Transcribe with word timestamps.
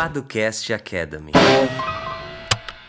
Paducast 0.00 0.72
Academy. 0.72 1.30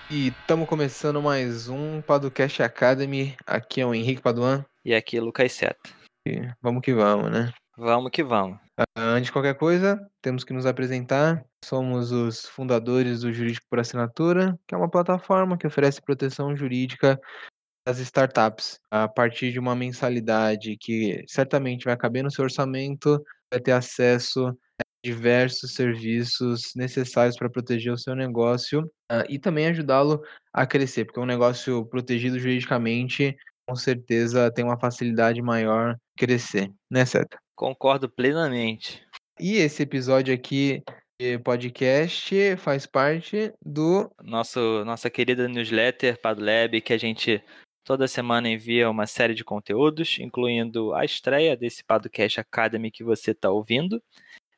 E 0.10 0.29
estamos 0.29 0.65
começando 0.65 1.22
mais 1.22 1.68
um 1.68 2.02
Paducast 2.02 2.63
Academy. 2.63 3.36
Aqui 3.46 3.81
é 3.81 3.86
o 3.86 3.94
Henrique 3.94 4.22
Paduan. 4.22 4.63
E 4.86 4.96
aqui 4.96 5.18
é 5.18 5.21
Lucas 5.21 5.52
Seta. 5.52 5.89
E 6.26 6.39
vamos 6.62 6.81
que 6.81 6.94
vamos, 6.94 7.29
né? 7.29 7.52
Vamos 7.78 8.12
que 8.12 8.24
vamos. 8.24 8.58
Antes 8.96 9.26
de 9.26 9.34
qualquer 9.34 9.56
coisa, 9.56 9.99
temos 10.21 10.46
que 10.46 10.53
nos 10.53 10.66
apresentar. 10.66 11.44
Somos 11.66 12.13
os 12.13 12.46
fundadores 12.46 13.20
do 13.20 13.34
Jurídico 13.34 13.67
por 13.70 13.81
Assinatura, 13.81 14.57
que 14.66 14.74
é 14.74 14.78
uma 14.78 14.89
plataforma 14.89 15.57
que 15.57 15.67
oferece 15.67 16.02
proteção 16.02 16.55
jurídica 16.55 17.20
às 17.85 17.99
startups 17.99 18.80
a 18.89 19.09
partir 19.09 19.52
de 19.52 19.59
uma 19.59 19.75
mensalidade 19.75 20.77
que 20.77 21.25
certamente 21.27 21.84
vai 21.84 21.98
caber 21.98 22.23
no 22.23 22.31
seu 22.31 22.45
orçamento, 22.45 23.21
vai 23.52 23.59
ter 23.59 23.73
acesso 23.73 24.57
diversos 25.03 25.73
serviços 25.73 26.73
necessários 26.75 27.35
para 27.35 27.49
proteger 27.49 27.91
o 27.91 27.97
seu 27.97 28.15
negócio 28.15 28.81
uh, 29.11 29.25
e 29.27 29.39
também 29.39 29.67
ajudá-lo 29.67 30.21
a 30.53 30.65
crescer, 30.65 31.05
porque 31.05 31.19
um 31.19 31.25
negócio 31.25 31.85
protegido 31.85 32.39
juridicamente 32.39 33.35
com 33.67 33.75
certeza 33.75 34.51
tem 34.51 34.65
uma 34.65 34.79
facilidade 34.79 35.41
maior 35.41 35.93
de 35.93 35.99
crescer, 36.17 36.71
né, 36.89 37.05
Seta? 37.05 37.37
Concordo 37.55 38.09
plenamente. 38.09 39.03
E 39.39 39.57
esse 39.57 39.83
episódio 39.83 40.33
aqui 40.33 40.83
podcast 41.43 42.55
faz 42.57 42.88
parte 42.88 43.53
do 43.63 44.11
nosso 44.23 44.83
nossa 44.83 45.07
querida 45.07 45.47
newsletter 45.47 46.19
Padlab 46.19 46.81
que 46.81 46.93
a 46.93 46.97
gente 46.97 47.43
toda 47.83 48.07
semana 48.07 48.49
envia 48.49 48.89
uma 48.89 49.05
série 49.05 49.33
de 49.33 49.43
conteúdos, 49.43 50.17
incluindo 50.19 50.93
a 50.93 51.05
estreia 51.05 51.55
desse 51.55 51.83
Podcast 51.83 52.39
Academy 52.39 52.91
que 52.91 53.03
você 53.03 53.31
está 53.31 53.49
ouvindo, 53.49 54.02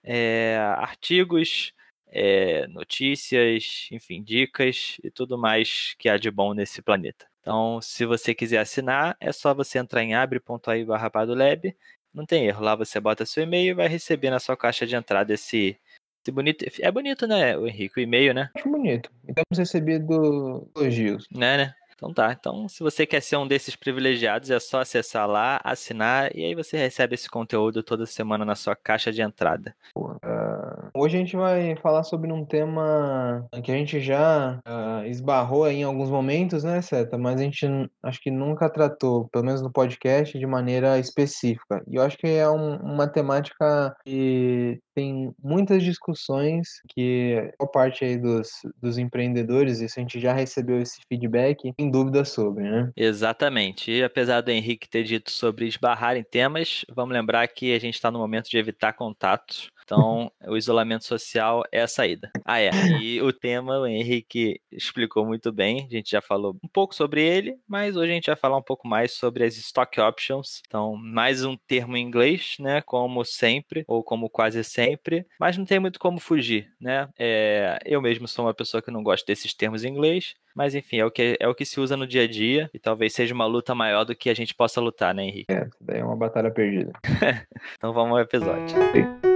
é, 0.04 0.58
artigos, 0.78 1.74
é, 2.08 2.68
notícias, 2.68 3.88
enfim, 3.92 4.22
dicas 4.22 4.98
e 5.04 5.10
tudo 5.10 5.38
mais 5.38 5.96
que 5.98 6.10
há 6.10 6.18
de 6.18 6.30
bom 6.30 6.54
nesse 6.54 6.82
planeta. 6.82 7.26
Então, 7.42 7.82
se 7.82 8.06
você 8.06 8.34
quiser 8.34 8.60
assinar, 8.60 9.18
é 9.20 9.32
só 9.32 9.54
você 9.54 9.78
entrar 9.78 10.04
em 10.04 10.14
abre.ai 10.14 10.86
Padlab 11.12 11.76
não 12.14 12.26
tem 12.26 12.46
erro. 12.46 12.64
Lá 12.64 12.76
você 12.76 13.00
bota 13.00 13.26
seu 13.26 13.44
e-mail 13.44 13.72
e 13.72 13.74
vai 13.74 13.88
receber 13.88 14.30
na 14.30 14.40
sua 14.40 14.56
caixa 14.56 14.86
de 14.86 14.96
entrada 14.96 15.34
esse, 15.34 15.76
esse 16.24 16.32
bonito. 16.32 16.64
É 16.80 16.92
bonito, 16.92 17.26
né, 17.26 17.58
o 17.58 17.68
Henrique? 17.68 18.00
O 18.00 18.04
e-mail, 18.04 18.34
né? 18.34 18.50
Acho 18.56 18.70
bonito. 18.70 19.12
E 19.28 19.34
temos 19.34 19.58
recebido 19.58 20.70
elogios. 20.76 21.28
Né, 21.32 21.58
né? 21.58 21.76
Então 21.96 22.14
tá. 22.14 22.36
Então, 22.38 22.68
se 22.68 22.82
você 22.82 23.06
quer 23.06 23.22
ser 23.22 23.38
um 23.38 23.48
desses 23.48 23.76
privilegiados, 23.76 24.50
é 24.50 24.60
só 24.60 24.82
acessar 24.82 25.28
lá, 25.28 25.60
assinar 25.64 26.36
e 26.36 26.44
aí 26.44 26.56
você 26.56 26.78
recebe 26.78 27.16
esse 27.16 27.30
conteúdo 27.30 27.84
toda 27.84 28.06
semana 28.06 28.46
na 28.46 28.56
sua 28.56 28.76
caixa 28.76 29.12
de 29.12 29.22
entrada. 29.22 29.76
Uh, 29.96 30.90
hoje 30.94 31.18
a 31.18 31.20
gente 31.20 31.36
vai 31.36 31.76
falar 31.78 32.04
sobre 32.04 32.32
um 32.32 32.46
tema 32.46 33.48
que 33.64 33.72
a 33.72 33.76
gente 33.76 34.00
já 34.00 34.60
uh, 34.68 35.06
esbarrou 35.06 35.68
em 35.68 35.84
alguns 35.84 36.10
momentos, 36.10 36.64
né, 36.64 36.82
Seta? 36.82 37.18
Mas 37.18 37.40
a 37.40 37.44
gente 37.44 37.66
acho 38.02 38.22
que 38.22 38.32
nunca 38.32 38.70
tratou, 38.70 39.28
pelo 39.30 39.46
menos 39.46 39.62
no 39.62 39.72
podcast, 39.72 40.38
de 40.38 40.46
maneira 40.46 40.98
específica. 41.00 41.84
E 41.88 41.96
eu 41.96 42.04
acho 42.04 42.18
que 42.18 42.28
é 42.28 42.50
um, 42.50 42.78
uma 42.78 43.08
temática 43.08 43.96
que 44.06 44.80
tem 44.94 45.34
muitas 45.44 45.84
discussões 45.84 46.82
que 46.90 47.52
a 47.60 47.66
parte 47.66 48.06
aí 48.06 48.18
dos, 48.18 48.50
dos 48.82 48.98
empreendedores, 48.98 49.80
isso 49.80 50.00
a 50.00 50.02
gente 50.02 50.20
já 50.20 50.34
recebeu 50.34 50.82
esse 50.82 51.02
feedback, 51.08 51.74
tem 51.74 51.90
dúvidas 51.90 52.30
sobre, 52.30 52.64
né? 52.70 52.92
Exatamente. 52.96 53.92
E 53.92 54.04
apesar 54.04 54.42
do 54.42 54.52
Henrique 54.52 54.90
ter 54.90 55.04
dito 55.04 55.32
sobre 55.32 55.68
esbarrar 55.68 56.16
em 56.16 56.24
temas, 56.24 56.86
vamos 56.94 57.14
lembrar 57.14 57.48
que 57.48 57.74
a 57.74 57.80
gente 57.80 57.96
está 57.96 58.12
no 58.12 58.20
momento 58.20 58.50
de 58.50 58.58
evitar 58.58 58.94
contatos 58.94 59.72
então, 59.84 60.32
o 60.48 60.58
isolamento 60.58 61.06
social 61.06 61.64
é 61.72 61.82
a 61.82 61.88
saída. 61.88 62.32
Ah, 62.46 62.60
é. 62.60 62.72
E 63.02 63.22
o 63.22 63.32
tema 63.32 63.80
o 63.80 63.88
Henrique 63.88 64.60
explicou 64.72 65.26
muito 65.26 65.52
bem. 65.52 65.86
A 65.86 65.94
gente 65.94 66.12
já 66.12 66.22
falou 66.22 66.56
um 66.64 66.68
pouco 66.68 66.96
sobre 66.96 67.22
ele, 67.22 67.58
mas 67.68 67.96
hoje 67.96 68.12
a 68.12 68.16
gente 68.16 68.28
vai 68.28 68.36
falar 68.36 68.58
um 68.58 68.64
pouco 68.64 68.88
mais 68.88 69.14
sobre 69.14 69.44
as 69.44 69.56
stock 69.58 70.00
options. 70.00 70.62
Então, 70.68 70.96
mais 70.96 71.44
um 71.44 71.58
termo 71.68 71.98
em 71.98 72.02
inglês, 72.04 72.56
né? 72.60 72.82
Como 72.82 73.24
sempre, 73.24 73.84
ou 73.88 74.04
como 74.04 74.30
quase 74.30 74.64
sempre, 74.64 75.26
mas 75.40 75.58
não 75.58 75.66
tem 75.66 75.80
muito 75.80 76.00
como 76.00 76.20
fugir, 76.20 76.72
né? 76.80 77.10
É, 77.18 77.80
eu 77.86 78.02
mesmo 78.02 78.28
sou 78.28 78.46
uma 78.46 78.54
pessoa 78.54 78.82
que 78.82 78.92
não 78.92 79.04
gosta 79.04 79.26
desses 79.26 79.54
termos 79.54 79.84
em 79.84 79.90
inglês, 79.90 80.36
mas 80.56 80.76
enfim, 80.76 80.98
é 80.98 81.06
o, 81.06 81.12
que, 81.12 81.38
é 81.40 81.48
o 81.48 81.56
que 81.56 81.66
se 81.66 81.80
usa 81.80 81.98
no 81.98 82.08
dia 82.08 82.24
a 82.24 82.28
dia 82.28 82.70
e 82.74 82.80
talvez 82.80 83.14
seja 83.14 83.34
uma 83.34 83.46
luta 83.46 83.74
maior 83.74 84.04
do 84.04 84.16
que 84.16 84.30
a 84.30 84.34
gente 84.34 84.54
possa 84.54 84.80
lutar, 84.80 85.14
né, 85.14 85.24
Henrique? 85.24 85.52
É, 85.52 85.68
daí 85.82 86.00
é 86.00 86.06
uma 86.06 86.16
batalha 86.16 86.52
perdida. 86.52 86.92
então 87.78 87.94
vamos 87.94 88.14
ao 88.14 88.20
episódio. 88.20 88.70
Sim. 88.70 89.33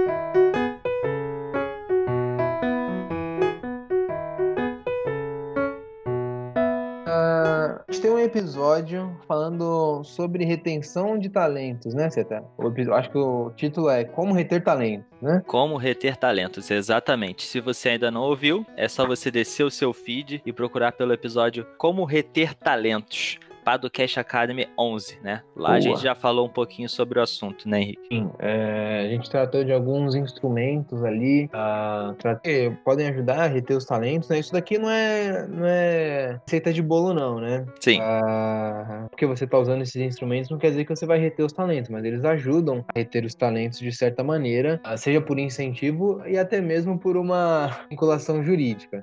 Episódio 8.28 9.16
falando 9.26 10.02
sobre 10.04 10.44
retenção 10.44 11.18
de 11.18 11.28
talentos, 11.28 11.94
né, 11.94 12.08
Ceta? 12.10 12.44
Acho 12.92 13.10
que 13.10 13.18
o 13.18 13.50
título 13.56 13.88
é 13.88 14.04
Como 14.04 14.34
Reter 14.34 14.62
Talentos, 14.62 15.06
né? 15.20 15.42
Como 15.46 15.76
Reter 15.76 16.16
Talentos, 16.16 16.70
exatamente. 16.70 17.44
Se 17.44 17.60
você 17.60 17.90
ainda 17.90 18.10
não 18.10 18.20
ouviu, 18.22 18.64
é 18.76 18.86
só 18.86 19.06
você 19.06 19.30
descer 19.30 19.64
o 19.64 19.70
seu 19.70 19.92
feed 19.92 20.42
e 20.44 20.52
procurar 20.52 20.92
pelo 20.92 21.12
episódio 21.12 21.66
Como 21.76 22.04
Reter 22.04 22.54
Talentos 22.54 23.38
do 23.76 23.90
Cash 23.90 24.18
Academy 24.18 24.68
11, 24.78 25.18
né? 25.22 25.42
Lá 25.54 25.68
Boa. 25.68 25.78
a 25.78 25.80
gente 25.80 26.02
já 26.02 26.14
falou 26.14 26.46
um 26.46 26.50
pouquinho 26.50 26.88
sobre 26.88 27.18
o 27.18 27.22
assunto, 27.22 27.68
né, 27.68 27.80
Henrique? 27.80 28.08
Sim, 28.10 28.30
é, 28.38 29.04
a 29.06 29.08
gente 29.08 29.28
tratou 29.28 29.64
de 29.64 29.72
alguns 29.72 30.14
instrumentos 30.14 31.04
ali 31.04 31.46
uh, 31.46 32.40
que 32.42 32.72
podem 32.84 33.08
ajudar 33.08 33.40
a 33.40 33.46
reter 33.46 33.76
os 33.76 33.84
talentos, 33.84 34.28
né? 34.28 34.38
Isso 34.38 34.52
daqui 34.52 34.78
não 34.78 34.90
é, 34.90 35.46
não 35.48 35.66
é 35.66 36.40
receita 36.46 36.72
de 36.72 36.82
bolo, 36.82 37.12
não, 37.12 37.40
né? 37.40 37.66
Sim. 37.80 38.00
Uh, 38.00 39.08
porque 39.10 39.26
você 39.26 39.46
tá 39.46 39.58
usando 39.58 39.82
esses 39.82 39.96
instrumentos 39.96 40.50
não 40.50 40.58
quer 40.58 40.70
dizer 40.70 40.84
que 40.84 40.94
você 40.94 41.06
vai 41.06 41.18
reter 41.18 41.44
os 41.44 41.52
talentos, 41.52 41.90
mas 41.90 42.04
eles 42.04 42.24
ajudam 42.24 42.84
a 42.88 42.98
reter 42.98 43.24
os 43.24 43.34
talentos 43.34 43.78
de 43.78 43.92
certa 43.92 44.22
maneira, 44.22 44.80
uh, 44.86 44.96
seja 44.96 45.20
por 45.20 45.38
incentivo 45.38 46.22
e 46.26 46.38
até 46.38 46.60
mesmo 46.60 46.98
por 46.98 47.16
uma 47.16 47.70
vinculação 47.90 48.42
jurídica. 48.42 49.02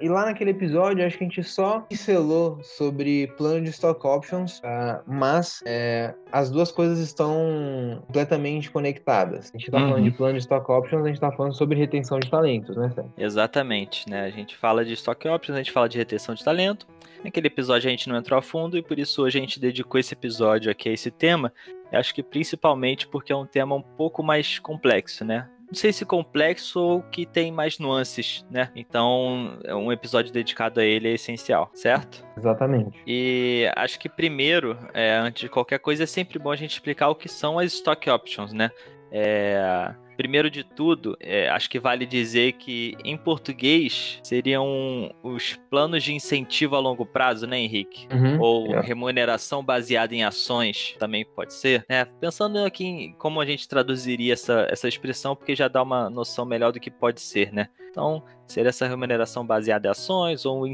e 0.00 0.08
lá 0.08 0.26
naquele 0.26 0.50
episódio, 0.50 1.06
acho 1.06 1.16
que 1.16 1.24
a 1.24 1.28
gente 1.28 1.42
só 1.42 1.80
pincelou 1.80 2.58
sobre 2.62 3.13
plano 3.38 3.64
de 3.64 3.70
stock 3.70 4.06
options, 4.06 4.58
uh, 4.58 5.02
mas 5.06 5.62
é, 5.66 6.14
as 6.32 6.50
duas 6.50 6.70
coisas 6.70 6.98
estão 6.98 8.02
completamente 8.06 8.70
conectadas. 8.70 9.50
A 9.50 9.58
gente 9.58 9.66
está 9.66 9.78
uhum. 9.78 9.88
falando 9.88 10.04
de 10.04 10.10
plano 10.10 10.32
de 10.34 10.40
stock 10.40 10.70
options, 10.70 11.02
a 11.02 11.06
gente 11.06 11.16
está 11.16 11.32
falando 11.32 11.54
sobre 11.54 11.78
retenção 11.78 12.18
de 12.18 12.30
talentos, 12.30 12.76
né, 12.76 12.90
Sam? 12.90 13.06
Exatamente, 13.16 14.08
né? 14.08 14.24
A 14.24 14.30
gente 14.30 14.56
fala 14.56 14.84
de 14.84 14.92
stock 14.94 15.26
options, 15.28 15.56
a 15.56 15.58
gente 15.58 15.72
fala 15.72 15.88
de 15.88 15.98
retenção 15.98 16.34
de 16.34 16.44
talento. 16.44 16.86
Naquele 17.24 17.46
episódio 17.46 17.88
a 17.88 17.90
gente 17.90 18.08
não 18.08 18.16
entrou 18.16 18.38
a 18.38 18.42
fundo 18.42 18.76
e 18.76 18.82
por 18.82 18.98
isso 18.98 19.24
a 19.24 19.30
gente 19.30 19.58
dedicou 19.58 19.98
esse 19.98 20.12
episódio 20.12 20.70
aqui 20.70 20.88
a 20.88 20.92
esse 20.92 21.10
tema. 21.10 21.52
Eu 21.90 21.98
acho 21.98 22.14
que 22.14 22.22
principalmente 22.22 23.06
porque 23.06 23.32
é 23.32 23.36
um 23.36 23.46
tema 23.46 23.74
um 23.74 23.82
pouco 23.82 24.22
mais 24.22 24.58
complexo, 24.58 25.24
né? 25.24 25.48
Não 25.66 25.74
sei 25.74 25.92
se 25.92 26.04
complexo 26.04 26.80
ou 26.80 27.02
que 27.02 27.26
tem 27.26 27.50
mais 27.50 27.78
nuances, 27.78 28.44
né? 28.50 28.70
Então, 28.74 29.58
um 29.68 29.90
episódio 29.90 30.32
dedicado 30.32 30.80
a 30.80 30.84
ele 30.84 31.08
é 31.08 31.12
essencial, 31.12 31.70
certo? 31.74 32.24
Exatamente. 32.36 33.02
E 33.06 33.70
acho 33.76 33.98
que 33.98 34.08
primeiro, 34.08 34.78
é, 34.92 35.14
antes 35.16 35.42
de 35.42 35.48
qualquer 35.48 35.78
coisa, 35.78 36.04
é 36.04 36.06
sempre 36.06 36.38
bom 36.38 36.50
a 36.50 36.56
gente 36.56 36.72
explicar 36.72 37.08
o 37.08 37.14
que 37.14 37.28
são 37.28 37.58
as 37.58 37.72
stock 37.72 38.08
options, 38.10 38.52
né? 38.52 38.70
É, 39.10 39.94
Primeiro 40.16 40.50
de 40.50 40.64
tudo, 40.64 41.16
é, 41.20 41.48
acho 41.48 41.68
que 41.68 41.78
vale 41.78 42.06
dizer 42.06 42.52
que 42.52 42.96
em 43.04 43.16
português 43.16 44.20
seriam 44.22 45.14
os 45.22 45.56
planos 45.70 46.02
de 46.02 46.14
incentivo 46.14 46.76
a 46.76 46.78
longo 46.78 47.04
prazo, 47.04 47.46
né, 47.46 47.58
Henrique? 47.58 48.06
Uhum, 48.12 48.40
Ou 48.40 48.66
yeah. 48.66 48.86
remuneração 48.86 49.64
baseada 49.64 50.14
em 50.14 50.24
ações, 50.24 50.94
também 50.98 51.24
pode 51.24 51.54
ser. 51.54 51.84
É, 51.88 52.04
pensando 52.04 52.58
aqui 52.58 52.84
em 52.84 53.12
como 53.14 53.40
a 53.40 53.46
gente 53.46 53.68
traduziria 53.68 54.32
essa, 54.32 54.66
essa 54.70 54.88
expressão, 54.88 55.34
porque 55.34 55.54
já 55.54 55.68
dá 55.68 55.82
uma 55.82 56.08
noção 56.08 56.44
melhor 56.44 56.72
do 56.72 56.80
que 56.80 56.90
pode 56.90 57.20
ser, 57.20 57.52
né? 57.52 57.68
Então, 57.90 58.24
seria 58.46 58.70
essa 58.70 58.88
remuneração 58.88 59.46
baseada 59.46 59.86
em 59.86 59.90
ações 59.90 60.44
ou 60.44 60.64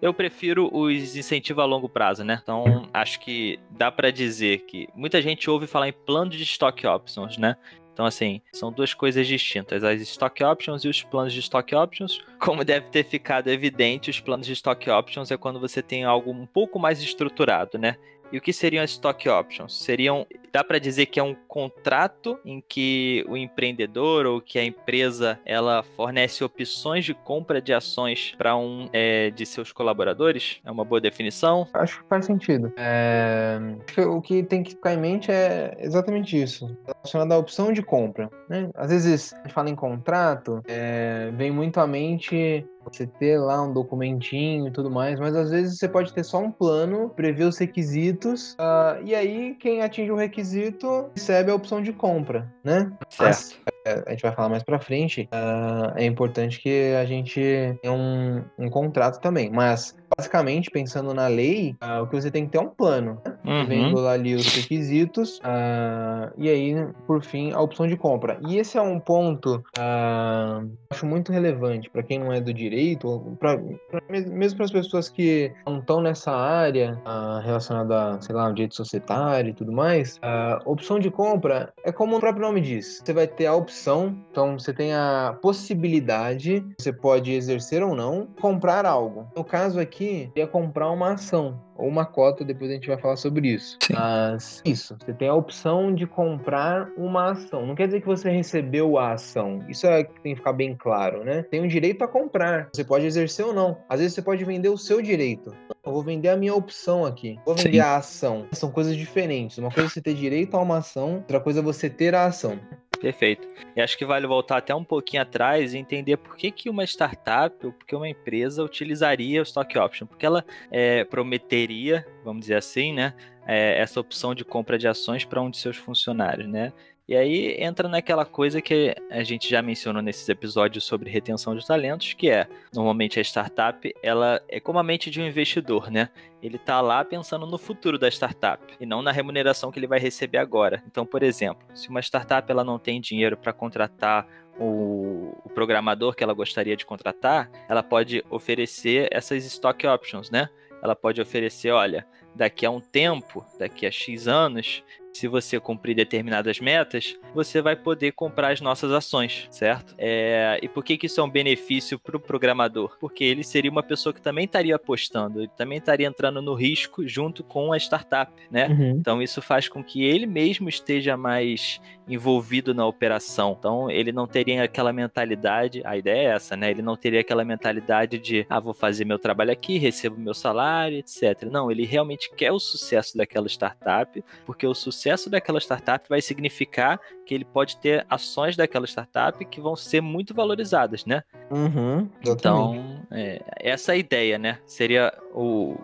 eu 0.00 0.14
prefiro 0.14 0.70
os 0.72 1.14
incentivos 1.14 1.62
a 1.62 1.66
longo 1.66 1.90
prazo, 1.90 2.24
né? 2.24 2.40
Então, 2.42 2.88
acho 2.92 3.20
que 3.20 3.58
dá 3.70 3.92
para 3.92 4.10
dizer 4.10 4.60
que 4.60 4.88
muita 4.94 5.20
gente 5.20 5.48
ouve 5.50 5.66
falar 5.66 5.88
em 5.88 5.92
plano 5.92 6.30
de 6.30 6.42
stock 6.42 6.86
options, 6.86 7.36
né? 7.36 7.56
Então, 7.94 8.04
assim, 8.04 8.42
são 8.52 8.72
duas 8.72 8.92
coisas 8.92 9.24
distintas, 9.26 9.84
as 9.84 10.00
stock 10.00 10.42
options 10.42 10.84
e 10.84 10.88
os 10.88 11.02
planos 11.04 11.32
de 11.32 11.38
stock 11.38 11.72
options. 11.76 12.20
Como 12.40 12.64
deve 12.64 12.88
ter 12.88 13.04
ficado 13.04 13.48
evidente, 13.48 14.10
os 14.10 14.18
planos 14.18 14.46
de 14.46 14.52
stock 14.52 14.90
options 14.90 15.30
é 15.30 15.36
quando 15.36 15.60
você 15.60 15.80
tem 15.80 16.02
algo 16.02 16.32
um 16.32 16.44
pouco 16.44 16.78
mais 16.78 17.00
estruturado, 17.00 17.78
né? 17.78 17.96
E 18.34 18.36
o 18.36 18.40
que 18.40 18.52
seriam 18.52 18.82
as 18.82 18.90
stock 18.90 19.28
options? 19.28 19.78
Seriam 19.84 20.26
dá 20.54 20.62
para 20.62 20.78
dizer 20.78 21.06
que 21.06 21.18
é 21.18 21.22
um 21.22 21.34
contrato 21.48 22.38
em 22.44 22.60
que 22.60 23.24
o 23.28 23.36
empreendedor 23.36 24.24
ou 24.24 24.40
que 24.40 24.56
a 24.56 24.64
empresa 24.64 25.38
ela 25.44 25.82
fornece 25.96 26.44
opções 26.44 27.04
de 27.04 27.12
compra 27.12 27.60
de 27.60 27.72
ações 27.72 28.34
para 28.38 28.56
um 28.56 28.88
é, 28.92 29.30
de 29.30 29.44
seus 29.44 29.72
colaboradores? 29.72 30.60
É 30.64 30.70
uma 30.70 30.84
boa 30.84 31.00
definição? 31.00 31.66
Acho 31.74 32.00
que 32.00 32.08
faz 32.08 32.26
sentido. 32.26 32.72
É... 32.76 33.58
O 34.06 34.20
que 34.20 34.44
tem 34.44 34.62
que 34.62 34.70
ficar 34.70 34.94
em 34.94 34.98
mente 34.98 35.30
é 35.32 35.76
exatamente 35.80 36.40
isso, 36.40 36.76
relacionado 36.86 37.32
à 37.32 37.38
opção 37.38 37.72
de 37.72 37.82
compra. 37.82 38.30
Né? 38.48 38.70
Às 38.74 38.90
vezes 38.90 39.32
a 39.32 39.36
gente 39.38 39.52
fala 39.52 39.70
em 39.70 39.74
contrato, 39.74 40.62
é... 40.66 41.30
vem 41.34 41.50
muito 41.50 41.78
à 41.80 41.86
mente 41.86 42.66
você 42.84 43.06
ter 43.06 43.38
lá 43.38 43.62
um 43.62 43.72
documentinho 43.72 44.68
e 44.68 44.70
tudo 44.70 44.90
mais, 44.90 45.18
mas 45.18 45.34
às 45.34 45.50
vezes 45.50 45.78
você 45.78 45.88
pode 45.88 46.12
ter 46.12 46.22
só 46.22 46.38
um 46.38 46.50
plano, 46.50 47.08
prever 47.10 47.44
os 47.44 47.56
requisitos, 47.58 48.54
uh, 48.54 49.02
e 49.02 49.14
aí 49.14 49.54
quem 49.54 49.82
atinge 49.82 50.10
o 50.10 50.16
requisito 50.16 51.10
recebe 51.14 51.50
a 51.50 51.54
opção 51.54 51.82
de 51.82 51.92
compra, 51.92 52.52
né? 52.62 52.92
Certo. 53.08 53.22
Mas, 53.22 53.58
é, 53.86 54.02
a 54.06 54.10
gente 54.10 54.22
vai 54.22 54.32
falar 54.32 54.48
mais 54.48 54.62
pra 54.62 54.78
frente, 54.78 55.28
uh, 55.32 55.96
é 55.96 56.04
importante 56.04 56.60
que 56.60 56.94
a 56.94 57.04
gente 57.04 57.40
tenha 57.80 57.92
um, 57.92 58.44
um 58.58 58.68
contrato 58.68 59.20
também, 59.20 59.50
mas 59.50 59.96
basicamente, 60.16 60.70
pensando 60.70 61.12
na 61.12 61.26
lei, 61.26 61.76
uh, 61.82 62.02
o 62.02 62.06
que 62.06 62.20
você 62.20 62.30
tem 62.30 62.44
que 62.44 62.52
ter 62.52 62.58
é 62.58 62.60
um 62.60 62.68
plano, 62.68 63.20
né? 63.24 63.33
Uhum. 63.44 63.66
Vendo 63.66 64.08
ali 64.08 64.34
os 64.34 64.46
requisitos, 64.54 65.38
uh, 65.38 66.32
e 66.36 66.48
aí, 66.48 66.74
por 67.06 67.22
fim, 67.22 67.52
a 67.52 67.60
opção 67.60 67.86
de 67.86 67.96
compra. 67.96 68.38
E 68.48 68.56
esse 68.56 68.78
é 68.78 68.82
um 68.82 68.98
ponto 68.98 69.62
uh, 69.78 70.70
acho 70.90 71.04
muito 71.04 71.30
relevante 71.30 71.90
para 71.90 72.02
quem 72.02 72.18
não 72.18 72.32
é 72.32 72.40
do 72.40 72.54
direito, 72.54 73.36
pra, 73.38 73.58
pra 73.90 74.00
mesmo 74.08 74.56
para 74.56 74.64
as 74.64 74.72
pessoas 74.72 75.08
que 75.08 75.52
não 75.66 75.78
estão 75.78 76.00
nessa 76.00 76.32
área 76.32 77.00
relacionada, 77.44 78.20
sei 78.20 78.34
lá, 78.34 78.50
direito 78.50 78.74
societário 78.74 79.50
e 79.50 79.54
tudo 79.54 79.72
mais. 79.72 80.18
A 80.22 80.62
opção 80.64 80.98
de 80.98 81.10
compra 81.10 81.72
é 81.84 81.92
como 81.92 82.16
o 82.16 82.20
próprio 82.20 82.46
nome 82.46 82.60
diz. 82.60 83.02
Você 83.04 83.12
vai 83.12 83.26
ter 83.26 83.46
a 83.46 83.54
opção, 83.54 84.16
então 84.30 84.58
você 84.58 84.72
tem 84.72 84.94
a 84.94 85.36
possibilidade, 85.42 86.64
você 86.78 86.92
pode 86.92 87.32
exercer 87.32 87.82
ou 87.82 87.94
não, 87.94 88.26
comprar 88.40 88.86
algo. 88.86 89.26
No 89.36 89.44
caso 89.44 89.80
aqui, 89.80 90.30
ia 90.34 90.46
comprar 90.46 90.90
uma 90.90 91.12
ação 91.12 91.60
ou 91.76 91.88
uma 91.88 92.04
cota, 92.04 92.44
depois 92.44 92.70
a 92.70 92.74
gente 92.74 92.88
vai 92.88 92.98
falar 92.98 93.16
sobre 93.16 93.48
isso. 93.48 93.78
Sim. 93.82 93.94
Mas 93.94 94.62
isso, 94.64 94.96
você 94.98 95.12
tem 95.12 95.28
a 95.28 95.34
opção 95.34 95.94
de 95.94 96.06
comprar 96.06 96.88
uma 96.96 97.32
ação. 97.32 97.66
Não 97.66 97.74
quer 97.74 97.86
dizer 97.86 98.00
que 98.00 98.06
você 98.06 98.30
recebeu 98.30 98.98
a 98.98 99.12
ação. 99.12 99.64
Isso 99.68 99.86
é 99.86 100.04
que 100.04 100.20
tem 100.20 100.32
que 100.32 100.38
ficar 100.38 100.52
bem 100.52 100.74
claro, 100.76 101.24
né? 101.24 101.42
Tem 101.42 101.60
o 101.60 101.68
direito 101.68 102.02
a 102.02 102.08
comprar. 102.08 102.68
Você 102.72 102.84
pode 102.84 103.06
exercer 103.06 103.44
ou 103.44 103.52
não. 103.52 103.76
Às 103.88 104.00
vezes 104.00 104.14
você 104.14 104.22
pode 104.22 104.44
vender 104.44 104.68
o 104.68 104.78
seu 104.78 105.02
direito. 105.02 105.54
Eu 105.84 105.92
vou 105.92 106.02
vender 106.02 106.28
a 106.28 106.36
minha 106.36 106.54
opção 106.54 107.04
aqui. 107.04 107.38
Vou 107.44 107.54
vender 107.54 107.72
Sim. 107.72 107.80
a 107.80 107.96
ação. 107.96 108.46
São 108.52 108.70
coisas 108.70 108.96
diferentes. 108.96 109.58
Uma 109.58 109.70
coisa 109.70 109.88
é 109.88 109.92
você 109.92 110.00
ter 110.00 110.14
direito 110.14 110.56
a 110.56 110.62
uma 110.62 110.78
ação, 110.78 111.16
outra 111.16 111.40
coisa 111.40 111.60
é 111.60 111.62
você 111.62 111.90
ter 111.90 112.14
a 112.14 112.26
ação. 112.26 112.58
Perfeito. 113.00 113.46
E 113.76 113.80
acho 113.80 113.98
que 113.98 114.04
vale 114.04 114.26
voltar 114.26 114.58
até 114.58 114.74
um 114.74 114.84
pouquinho 114.84 115.22
atrás 115.22 115.74
e 115.74 115.78
entender 115.78 116.16
por 116.16 116.36
que, 116.36 116.50
que 116.50 116.70
uma 116.70 116.84
startup 116.84 117.66
ou 117.66 117.72
por 117.72 117.86
que 117.86 117.94
uma 117.94 118.08
empresa 118.08 118.62
utilizaria 118.62 119.40
o 119.40 119.42
stock 119.42 119.78
option. 119.78 120.06
Porque 120.06 120.24
ela 120.24 120.44
é, 120.70 121.04
prometeria, 121.04 122.06
vamos 122.24 122.42
dizer 122.42 122.56
assim, 122.56 122.92
né, 122.92 123.14
é, 123.46 123.78
essa 123.78 124.00
opção 124.00 124.34
de 124.34 124.44
compra 124.44 124.78
de 124.78 124.88
ações 124.88 125.24
para 125.24 125.40
um 125.40 125.50
de 125.50 125.58
seus 125.58 125.76
funcionários, 125.76 126.48
né? 126.48 126.72
E 127.06 127.14
aí 127.14 127.54
entra 127.58 127.86
naquela 127.86 128.24
coisa 128.24 128.62
que 128.62 128.94
a 129.10 129.22
gente 129.22 129.46
já 129.48 129.60
mencionou 129.60 130.00
nesses 130.00 130.26
episódios 130.26 130.84
sobre 130.84 131.10
retenção 131.10 131.54
de 131.54 131.66
talentos, 131.66 132.14
que 132.14 132.30
é, 132.30 132.48
normalmente 132.72 133.20
a 133.20 133.22
startup, 133.22 133.94
ela 134.02 134.40
é 134.48 134.58
como 134.58 134.78
a 134.78 134.82
mente 134.82 135.10
de 135.10 135.20
um 135.20 135.26
investidor, 135.26 135.90
né? 135.90 136.08
Ele 136.42 136.56
tá 136.56 136.80
lá 136.80 137.04
pensando 137.04 137.46
no 137.46 137.58
futuro 137.58 137.98
da 137.98 138.08
startup 138.08 138.74
e 138.80 138.86
não 138.86 139.02
na 139.02 139.12
remuneração 139.12 139.70
que 139.70 139.78
ele 139.78 139.86
vai 139.86 139.98
receber 139.98 140.38
agora. 140.38 140.82
Então, 140.86 141.04
por 141.04 141.22
exemplo, 141.22 141.66
se 141.74 141.90
uma 141.90 142.00
startup 142.00 142.50
ela 142.50 142.64
não 142.64 142.78
tem 142.78 143.02
dinheiro 143.02 143.36
para 143.36 143.52
contratar 143.52 144.26
o, 144.58 145.34
programador 145.54 146.14
que 146.14 146.24
ela 146.24 146.32
gostaria 146.32 146.76
de 146.76 146.86
contratar, 146.86 147.50
ela 147.68 147.82
pode 147.82 148.24
oferecer 148.30 149.08
essas 149.12 149.44
stock 149.44 149.86
options, 149.86 150.30
né? 150.30 150.48
Ela 150.82 150.96
pode 150.96 151.20
oferecer, 151.20 151.70
olha, 151.70 152.06
daqui 152.34 152.66
a 152.66 152.70
um 152.70 152.80
tempo, 152.80 153.44
daqui 153.58 153.86
a 153.86 153.90
X 153.90 154.26
anos, 154.26 154.82
se 155.14 155.28
você 155.28 155.60
cumprir 155.60 155.94
determinadas 155.94 156.58
metas, 156.58 157.16
você 157.32 157.62
vai 157.62 157.76
poder 157.76 158.12
comprar 158.12 158.52
as 158.52 158.60
nossas 158.60 158.90
ações, 158.90 159.46
certo? 159.48 159.94
É, 159.96 160.58
e 160.60 160.68
por 160.68 160.82
que, 160.82 160.98
que 160.98 161.06
isso 161.06 161.20
é 161.20 161.22
um 161.22 161.30
benefício 161.30 162.00
para 162.00 162.16
o 162.16 162.20
programador? 162.20 162.96
Porque 162.98 163.22
ele 163.22 163.44
seria 163.44 163.70
uma 163.70 163.82
pessoa 163.82 164.12
que 164.12 164.20
também 164.20 164.44
estaria 164.44 164.74
apostando, 164.74 165.40
ele 165.40 165.50
também 165.56 165.78
estaria 165.78 166.06
entrando 166.06 166.42
no 166.42 166.54
risco 166.54 167.06
junto 167.06 167.44
com 167.44 167.72
a 167.72 167.76
startup, 167.76 168.32
né? 168.50 168.66
Uhum. 168.66 168.90
Então 168.98 169.22
isso 169.22 169.40
faz 169.40 169.68
com 169.68 169.84
que 169.84 170.02
ele 170.02 170.26
mesmo 170.26 170.68
esteja 170.68 171.16
mais 171.16 171.80
envolvido 172.08 172.74
na 172.74 172.84
operação. 172.84 173.56
Então 173.56 173.88
ele 173.88 174.10
não 174.10 174.26
teria 174.26 174.64
aquela 174.64 174.92
mentalidade, 174.92 175.80
a 175.84 175.96
ideia 175.96 176.32
é 176.32 176.34
essa, 176.34 176.56
né? 176.56 176.72
Ele 176.72 176.82
não 176.82 176.96
teria 176.96 177.20
aquela 177.20 177.44
mentalidade 177.44 178.18
de, 178.18 178.44
ah, 178.50 178.58
vou 178.58 178.74
fazer 178.74 179.04
meu 179.04 179.18
trabalho 179.18 179.52
aqui, 179.52 179.78
recebo 179.78 180.18
meu 180.18 180.34
salário, 180.34 180.98
etc. 180.98 181.44
Não, 181.50 181.70
ele 181.70 181.86
realmente 181.86 182.30
quer 182.34 182.50
o 182.50 182.58
sucesso 182.58 183.16
daquela 183.16 183.46
startup, 183.46 184.22
porque 184.44 184.66
o 184.66 184.74
sucesso 184.74 185.03
sucesso 185.04 185.28
daquela 185.28 185.60
startup 185.60 186.08
vai 186.08 186.22
significar 186.22 186.98
que 187.26 187.34
ele 187.34 187.44
pode 187.44 187.76
ter 187.76 188.06
ações 188.08 188.56
daquela 188.56 188.86
startup 188.86 189.44
que 189.44 189.60
vão 189.60 189.76
ser 189.76 190.00
muito 190.00 190.32
valorizadas, 190.32 191.04
né? 191.04 191.22
Uhum, 191.50 192.08
então, 192.26 193.04
é, 193.10 193.42
essa 193.60 193.92
é 193.92 193.96
a 193.96 193.98
ideia, 193.98 194.38
né? 194.38 194.58
Seria 194.66 195.12
o. 195.34 195.76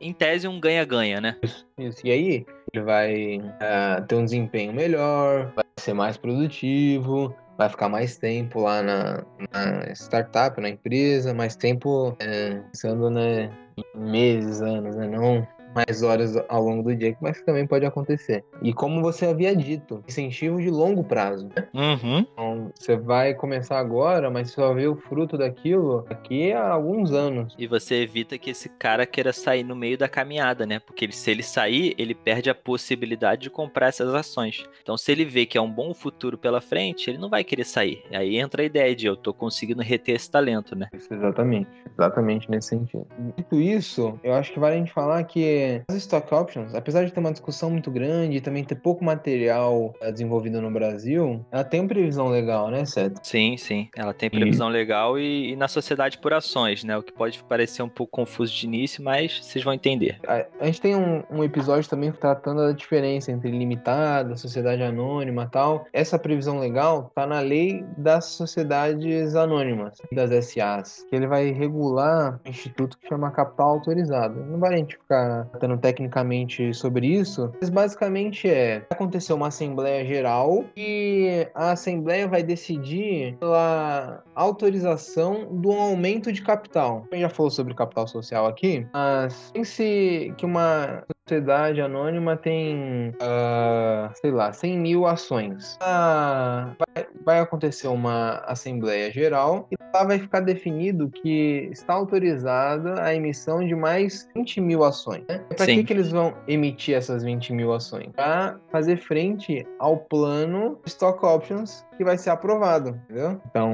Em 0.00 0.14
tese, 0.14 0.48
um 0.48 0.58
ganha-ganha, 0.58 1.20
né? 1.20 1.36
Isso, 1.42 1.66
isso. 1.78 2.06
E 2.06 2.10
aí, 2.10 2.46
ele 2.72 2.84
vai 2.84 3.36
uh, 3.36 4.02
ter 4.06 4.14
um 4.14 4.24
desempenho 4.24 4.72
melhor, 4.72 5.52
vai 5.54 5.64
ser 5.78 5.92
mais 5.92 6.16
produtivo, 6.16 7.34
vai 7.58 7.68
ficar 7.68 7.90
mais 7.90 8.16
tempo 8.16 8.60
lá 8.60 8.82
na, 8.82 9.24
na 9.52 9.92
startup, 9.92 10.58
na 10.58 10.70
empresa, 10.70 11.34
mais 11.34 11.54
tempo 11.54 12.16
é, 12.18 12.54
pensando 12.72 13.10
né, 13.10 13.50
em 13.76 14.00
meses, 14.00 14.62
anos, 14.62 14.96
né? 14.96 15.06
Não 15.06 15.46
mais 15.74 16.02
horas 16.02 16.36
ao 16.48 16.62
longo 16.62 16.82
do 16.82 16.94
dia, 16.94 17.16
mas 17.20 17.40
também 17.42 17.66
pode 17.66 17.84
acontecer. 17.84 18.44
E 18.62 18.72
como 18.72 19.02
você 19.02 19.26
havia 19.26 19.54
dito, 19.54 20.02
incentivo 20.06 20.60
de 20.60 20.70
longo 20.70 21.02
prazo. 21.02 21.48
Né? 21.54 21.68
Uhum. 21.74 22.26
Então, 22.32 22.72
você 22.74 22.96
vai 22.96 23.34
começar 23.34 23.78
agora, 23.78 24.30
mas 24.30 24.50
você 24.50 24.60
vai 24.60 24.74
ver 24.74 24.88
o 24.88 24.96
fruto 24.96 25.36
daquilo 25.36 26.04
daqui 26.08 26.52
a 26.52 26.68
alguns 26.68 27.12
anos. 27.12 27.54
E 27.58 27.66
você 27.66 27.96
evita 27.96 28.38
que 28.38 28.50
esse 28.50 28.68
cara 28.68 29.06
queira 29.06 29.32
sair 29.32 29.64
no 29.64 29.74
meio 29.74 29.98
da 29.98 30.08
caminhada, 30.08 30.66
né? 30.66 30.78
Porque 30.78 31.04
ele, 31.04 31.12
se 31.12 31.30
ele 31.30 31.42
sair, 31.42 31.94
ele 31.98 32.14
perde 32.14 32.50
a 32.50 32.54
possibilidade 32.54 33.42
de 33.42 33.50
comprar 33.50 33.88
essas 33.88 34.14
ações. 34.14 34.64
Então, 34.82 34.96
se 34.96 35.10
ele 35.10 35.24
vê 35.24 35.46
que 35.46 35.58
é 35.58 35.60
um 35.60 35.70
bom 35.70 35.92
futuro 35.92 36.38
pela 36.38 36.60
frente, 36.60 37.10
ele 37.10 37.18
não 37.18 37.28
vai 37.28 37.42
querer 37.42 37.64
sair. 37.64 38.02
Aí 38.12 38.36
entra 38.36 38.62
a 38.62 38.64
ideia 38.64 38.94
de 38.94 39.06
eu 39.06 39.16
tô 39.16 39.32
conseguindo 39.32 39.82
reter 39.82 40.14
esse 40.14 40.30
talento, 40.30 40.76
né? 40.76 40.88
Isso, 40.92 41.12
exatamente. 41.12 41.68
Exatamente 41.92 42.50
nesse 42.50 42.68
sentido. 42.68 43.06
Dito 43.36 43.60
isso, 43.60 44.18
eu 44.22 44.34
acho 44.34 44.52
que 44.52 44.58
vale 44.58 44.76
a 44.76 44.78
gente 44.78 44.92
falar 44.92 45.22
que 45.24 45.63
as 45.88 45.96
stock 45.96 46.32
options, 46.34 46.74
apesar 46.74 47.04
de 47.04 47.12
ter 47.12 47.20
uma 47.20 47.32
discussão 47.32 47.70
muito 47.70 47.90
grande 47.90 48.36
e 48.36 48.40
também 48.40 48.64
ter 48.64 48.76
pouco 48.76 49.04
material 49.04 49.94
eh, 50.00 50.12
desenvolvido 50.12 50.60
no 50.60 50.70
Brasil, 50.70 51.44
ela 51.50 51.64
tem 51.64 51.80
uma 51.80 51.88
previsão 51.88 52.28
legal, 52.28 52.70
né, 52.70 52.84
Seth? 52.84 53.18
Sim, 53.22 53.56
sim. 53.56 53.88
Ela 53.96 54.12
tem 54.12 54.30
previsão 54.30 54.70
e... 54.70 54.72
legal 54.72 55.18
e, 55.18 55.52
e, 55.52 55.56
na 55.56 55.68
sociedade 55.68 56.18
por 56.18 56.32
ações, 56.32 56.84
né? 56.84 56.96
O 56.96 57.02
que 57.02 57.12
pode 57.12 57.42
parecer 57.44 57.82
um 57.82 57.88
pouco 57.88 58.12
confuso 58.12 58.54
de 58.54 58.66
início, 58.66 59.02
mas 59.02 59.38
vocês 59.42 59.64
vão 59.64 59.72
entender. 59.72 60.18
A, 60.26 60.46
a 60.60 60.66
gente 60.66 60.80
tem 60.80 60.96
um, 60.96 61.22
um, 61.30 61.44
episódio 61.44 61.88
também 61.88 62.12
tratando 62.12 62.66
da 62.66 62.72
diferença 62.72 63.30
entre 63.30 63.50
limitada, 63.50 64.36
sociedade 64.36 64.82
anônima 64.82 65.48
tal. 65.50 65.86
Essa 65.92 66.18
previsão 66.18 66.58
legal 66.58 67.10
tá 67.14 67.26
na 67.26 67.40
lei 67.40 67.84
das 67.96 68.26
sociedades 68.26 69.34
anônimas, 69.34 69.98
das 70.12 70.30
SAs, 70.46 71.04
que 71.08 71.16
ele 71.16 71.26
vai 71.26 71.50
regular 71.50 72.40
um 72.44 72.50
instituto 72.50 72.98
que 72.98 73.08
chama 73.08 73.30
capital 73.30 73.70
autorizado. 73.70 74.44
Não 74.44 74.58
vai 74.58 74.74
a 74.74 74.76
gente 74.76 74.96
ficar 74.96 75.48
tratando 75.54 75.78
tecnicamente 75.78 76.74
sobre 76.74 77.06
isso, 77.06 77.52
mas 77.60 77.70
basicamente 77.70 78.48
é 78.48 78.84
acontecer 78.90 79.32
uma 79.32 79.48
assembleia 79.48 80.04
geral 80.04 80.64
e 80.76 81.46
a 81.54 81.72
assembleia 81.72 82.26
vai 82.26 82.42
decidir 82.42 83.36
pela 83.38 84.22
autorização 84.34 85.46
do 85.50 85.70
aumento 85.72 86.32
de 86.32 86.42
capital. 86.42 87.06
Gente 87.12 87.22
já 87.22 87.28
falou 87.28 87.50
sobre 87.50 87.74
capital 87.74 88.06
social 88.08 88.46
aqui, 88.46 88.86
mas 88.92 89.50
pense 89.52 90.34
que 90.36 90.44
uma 90.44 91.04
sociedade 91.26 91.80
anônima 91.80 92.36
tem, 92.36 93.08
uh, 93.10 94.14
sei 94.14 94.30
lá, 94.30 94.52
100 94.52 94.78
mil 94.78 95.06
ações. 95.06 95.78
Uh, 95.80 96.76
vai, 96.78 97.06
vai, 97.24 97.38
acontecer 97.40 97.88
uma 97.88 98.42
assembleia 98.46 99.10
geral 99.10 99.66
e 99.70 99.76
lá 99.94 100.04
vai 100.04 100.18
ficar 100.18 100.40
definido 100.40 101.08
que 101.08 101.70
está 101.72 101.94
autorizada 101.94 103.02
a 103.02 103.14
emissão 103.14 103.66
de 103.66 103.74
mais 103.74 104.28
20 104.36 104.60
mil 104.60 104.84
ações. 104.84 105.24
Né? 105.26 105.38
Para 105.56 105.64
que, 105.64 105.84
que 105.84 105.92
eles 105.94 106.10
vão 106.10 106.34
emitir 106.46 106.94
essas 106.94 107.24
20 107.24 107.54
mil 107.54 107.72
ações? 107.72 108.10
Para 108.14 108.60
fazer 108.70 108.98
frente 108.98 109.66
ao 109.78 109.96
plano 109.96 110.78
Stock 110.84 111.24
Options 111.24 111.86
que 111.96 112.04
vai 112.04 112.18
ser 112.18 112.30
aprovado, 112.30 112.90
entendeu? 113.04 113.40
Então, 113.48 113.72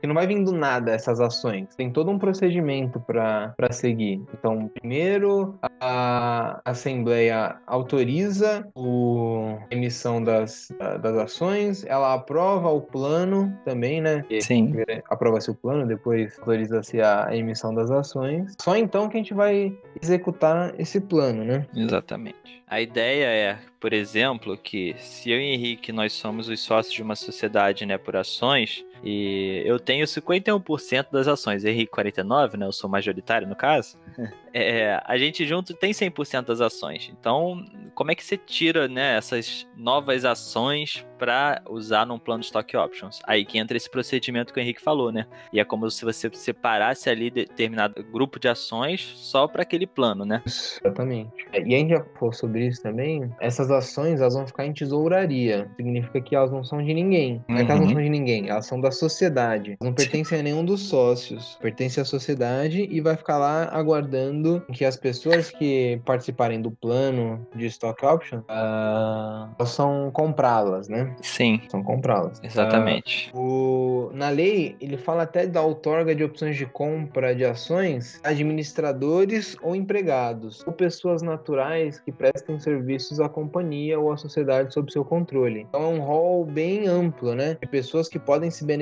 que 0.00 0.06
não 0.06 0.14
vai 0.14 0.26
vir 0.26 0.42
do 0.44 0.52
nada 0.52 0.92
essas 0.92 1.20
ações. 1.20 1.74
Tem 1.76 1.90
todo 1.90 2.10
um 2.10 2.18
procedimento 2.18 3.00
para 3.00 3.54
seguir. 3.70 4.22
Então, 4.32 4.68
primeiro 4.68 5.58
a 5.80 6.60
Assembleia 6.64 7.56
autoriza 7.66 8.66
o, 8.74 9.56
a 9.70 9.74
emissão 9.74 10.22
das, 10.22 10.68
das 11.00 11.16
ações, 11.16 11.84
ela 11.86 12.14
aprova 12.14 12.68
o 12.68 12.80
plano 12.80 13.56
também, 13.64 14.00
né? 14.00 14.24
Sim. 14.40 14.74
Aprova-se 15.08 15.50
o 15.50 15.54
plano, 15.54 15.86
depois 15.86 16.38
autoriza-se 16.38 17.00
a 17.00 17.34
emissão 17.34 17.74
das 17.74 17.90
ações. 17.90 18.54
Só 18.60 18.76
então 18.76 19.08
que 19.08 19.16
a 19.16 19.20
gente 19.20 19.34
vai 19.34 19.76
executar 20.00 20.74
esse 20.78 21.00
plano, 21.00 21.44
né? 21.44 21.66
Exatamente. 21.74 22.59
A 22.70 22.80
ideia 22.80 23.26
é, 23.26 23.58
por 23.80 23.92
exemplo, 23.92 24.56
que 24.56 24.94
se 24.96 25.28
eu 25.28 25.40
e 25.40 25.54
Henrique 25.54 25.90
nós 25.90 26.12
somos 26.12 26.48
os 26.48 26.60
sócios 26.60 26.94
de 26.94 27.02
uma 27.02 27.16
sociedade, 27.16 27.84
né, 27.84 27.98
por 27.98 28.14
ações, 28.14 28.84
e 29.02 29.62
eu 29.64 29.78
tenho 29.78 30.04
51% 30.04 31.06
das 31.10 31.26
ações, 31.26 31.64
Henrique 31.64 31.90
49, 31.90 32.56
né? 32.56 32.66
Eu 32.66 32.72
sou 32.72 32.88
majoritário 32.88 33.48
no 33.48 33.56
caso. 33.56 33.98
É, 34.52 35.00
a 35.04 35.16
gente 35.16 35.46
junto 35.46 35.72
tem 35.72 35.92
100% 35.92 36.46
das 36.46 36.60
ações. 36.60 37.08
Então, 37.16 37.64
como 37.94 38.10
é 38.10 38.16
que 38.16 38.24
você 38.24 38.36
tira 38.36 38.88
né, 38.88 39.16
essas 39.16 39.64
novas 39.76 40.24
ações 40.24 41.06
para 41.16 41.62
usar 41.70 42.04
num 42.04 42.18
plano 42.18 42.40
de 42.40 42.46
stock 42.46 42.76
options? 42.76 43.20
Aí 43.28 43.44
que 43.44 43.58
entra 43.58 43.76
esse 43.76 43.88
procedimento 43.88 44.52
que 44.52 44.58
o 44.58 44.60
Henrique 44.60 44.82
falou, 44.82 45.12
né? 45.12 45.28
E 45.52 45.60
é 45.60 45.64
como 45.64 45.88
se 45.88 46.04
você 46.04 46.28
separasse 46.32 47.08
ali 47.08 47.30
determinado 47.30 48.02
grupo 48.02 48.40
de 48.40 48.48
ações 48.48 49.12
só 49.14 49.46
para 49.46 49.62
aquele 49.62 49.86
plano, 49.86 50.24
né? 50.24 50.42
Exatamente. 50.44 51.46
É, 51.52 51.62
e 51.62 51.72
a 51.72 51.78
gente 51.78 51.90
já 51.90 52.04
falou 52.18 52.32
sobre 52.32 52.66
isso 52.66 52.82
também. 52.82 53.30
Essas 53.38 53.70
ações 53.70 54.20
elas 54.20 54.34
vão 54.34 54.48
ficar 54.48 54.66
em 54.66 54.72
tesouraria. 54.72 55.70
Significa 55.76 56.20
que 56.20 56.34
elas 56.34 56.50
não 56.50 56.64
são 56.64 56.82
de 56.82 56.92
ninguém. 56.92 57.40
Não 57.46 57.56
é 57.56 57.64
que 57.64 57.70
elas 57.70 57.80
não 57.82 57.86
uhum. 57.86 57.94
são 57.94 58.02
de 58.02 58.10
ninguém, 58.10 58.48
elas 58.48 58.66
são 58.66 58.80
da 58.80 58.89
sociedade. 58.90 59.76
Não 59.82 59.92
pertencem 59.92 60.40
a 60.40 60.42
nenhum 60.42 60.64
dos 60.64 60.88
sócios. 60.88 61.58
Pertence 61.60 62.00
à 62.00 62.04
sociedade 62.04 62.88
e 62.90 63.00
vai 63.00 63.16
ficar 63.16 63.38
lá 63.38 63.68
aguardando 63.72 64.62
que 64.72 64.84
as 64.84 64.96
pessoas 64.96 65.50
que 65.50 66.00
participarem 66.04 66.60
do 66.60 66.70
plano 66.70 67.46
de 67.54 67.66
stock 67.66 68.04
option 68.04 68.38
uh, 68.40 69.54
possam 69.56 70.10
comprá-las, 70.12 70.88
né? 70.88 71.14
Sim. 71.22 71.60
São 71.68 71.82
comprá-las. 71.82 72.40
Exatamente. 72.42 73.30
Uh, 73.34 73.40
o, 73.40 74.10
na 74.14 74.28
lei, 74.28 74.76
ele 74.80 74.96
fala 74.96 75.22
até 75.22 75.46
da 75.46 75.62
outorga 75.62 76.14
de 76.14 76.24
opções 76.24 76.56
de 76.56 76.66
compra 76.66 77.34
de 77.34 77.44
ações 77.44 78.20
administradores 78.24 79.56
ou 79.62 79.74
empregados, 79.74 80.62
ou 80.66 80.72
pessoas 80.72 81.22
naturais 81.22 82.00
que 82.00 82.12
prestem 82.12 82.58
serviços 82.58 83.20
à 83.20 83.28
companhia 83.28 83.98
ou 83.98 84.12
à 84.12 84.16
sociedade 84.16 84.72
sob 84.72 84.92
seu 84.92 85.04
controle. 85.04 85.66
Então 85.68 85.82
é 85.82 85.86
um 85.86 86.00
rol 86.00 86.44
bem 86.44 86.86
amplo, 86.86 87.34
né? 87.34 87.56
De 87.60 87.68
pessoas 87.68 88.08
que 88.08 88.18
podem 88.18 88.50
se 88.50 88.64
beneficiar 88.64 88.79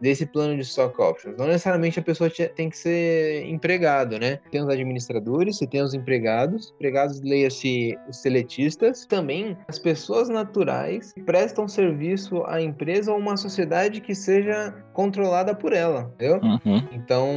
desse 0.00 0.26
plano 0.26 0.56
de 0.56 0.62
stock 0.62 1.00
options. 1.00 1.36
Não 1.36 1.46
necessariamente 1.46 1.98
a 1.98 2.02
pessoa 2.02 2.30
tem 2.54 2.70
que 2.70 2.78
ser 2.78 3.44
empregado, 3.46 4.18
né? 4.18 4.38
tem 4.50 4.62
os 4.62 4.68
administradores, 4.68 5.58
você 5.58 5.66
tem 5.66 5.82
os 5.82 5.94
empregados, 5.94 6.72
empregados 6.76 7.20
leia-se 7.20 7.96
os 8.08 8.18
seletistas, 8.18 9.06
também 9.06 9.56
as 9.68 9.78
pessoas 9.78 10.28
naturais 10.28 11.12
que 11.12 11.22
prestam 11.22 11.68
serviço 11.68 12.44
à 12.46 12.60
empresa 12.60 13.12
ou 13.12 13.18
uma 13.18 13.36
sociedade 13.36 14.00
que 14.00 14.14
seja 14.14 14.74
controlada 14.92 15.54
por 15.54 15.72
ela, 15.72 16.10
entendeu? 16.14 16.40
Uhum. 16.42 16.88
Então, 16.92 17.30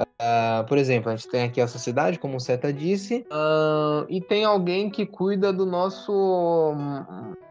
uh, 0.00 0.66
por 0.66 0.76
exemplo, 0.78 1.10
a 1.10 1.16
gente 1.16 1.28
tem 1.28 1.44
aqui 1.44 1.60
a 1.60 1.68
sociedade, 1.68 2.18
como 2.18 2.36
o 2.36 2.40
Seta 2.40 2.72
disse, 2.72 3.24
uh, 3.30 4.04
e 4.08 4.20
tem 4.20 4.44
alguém 4.44 4.90
que 4.90 5.06
cuida 5.06 5.52
do 5.52 5.64
nosso 5.64 6.74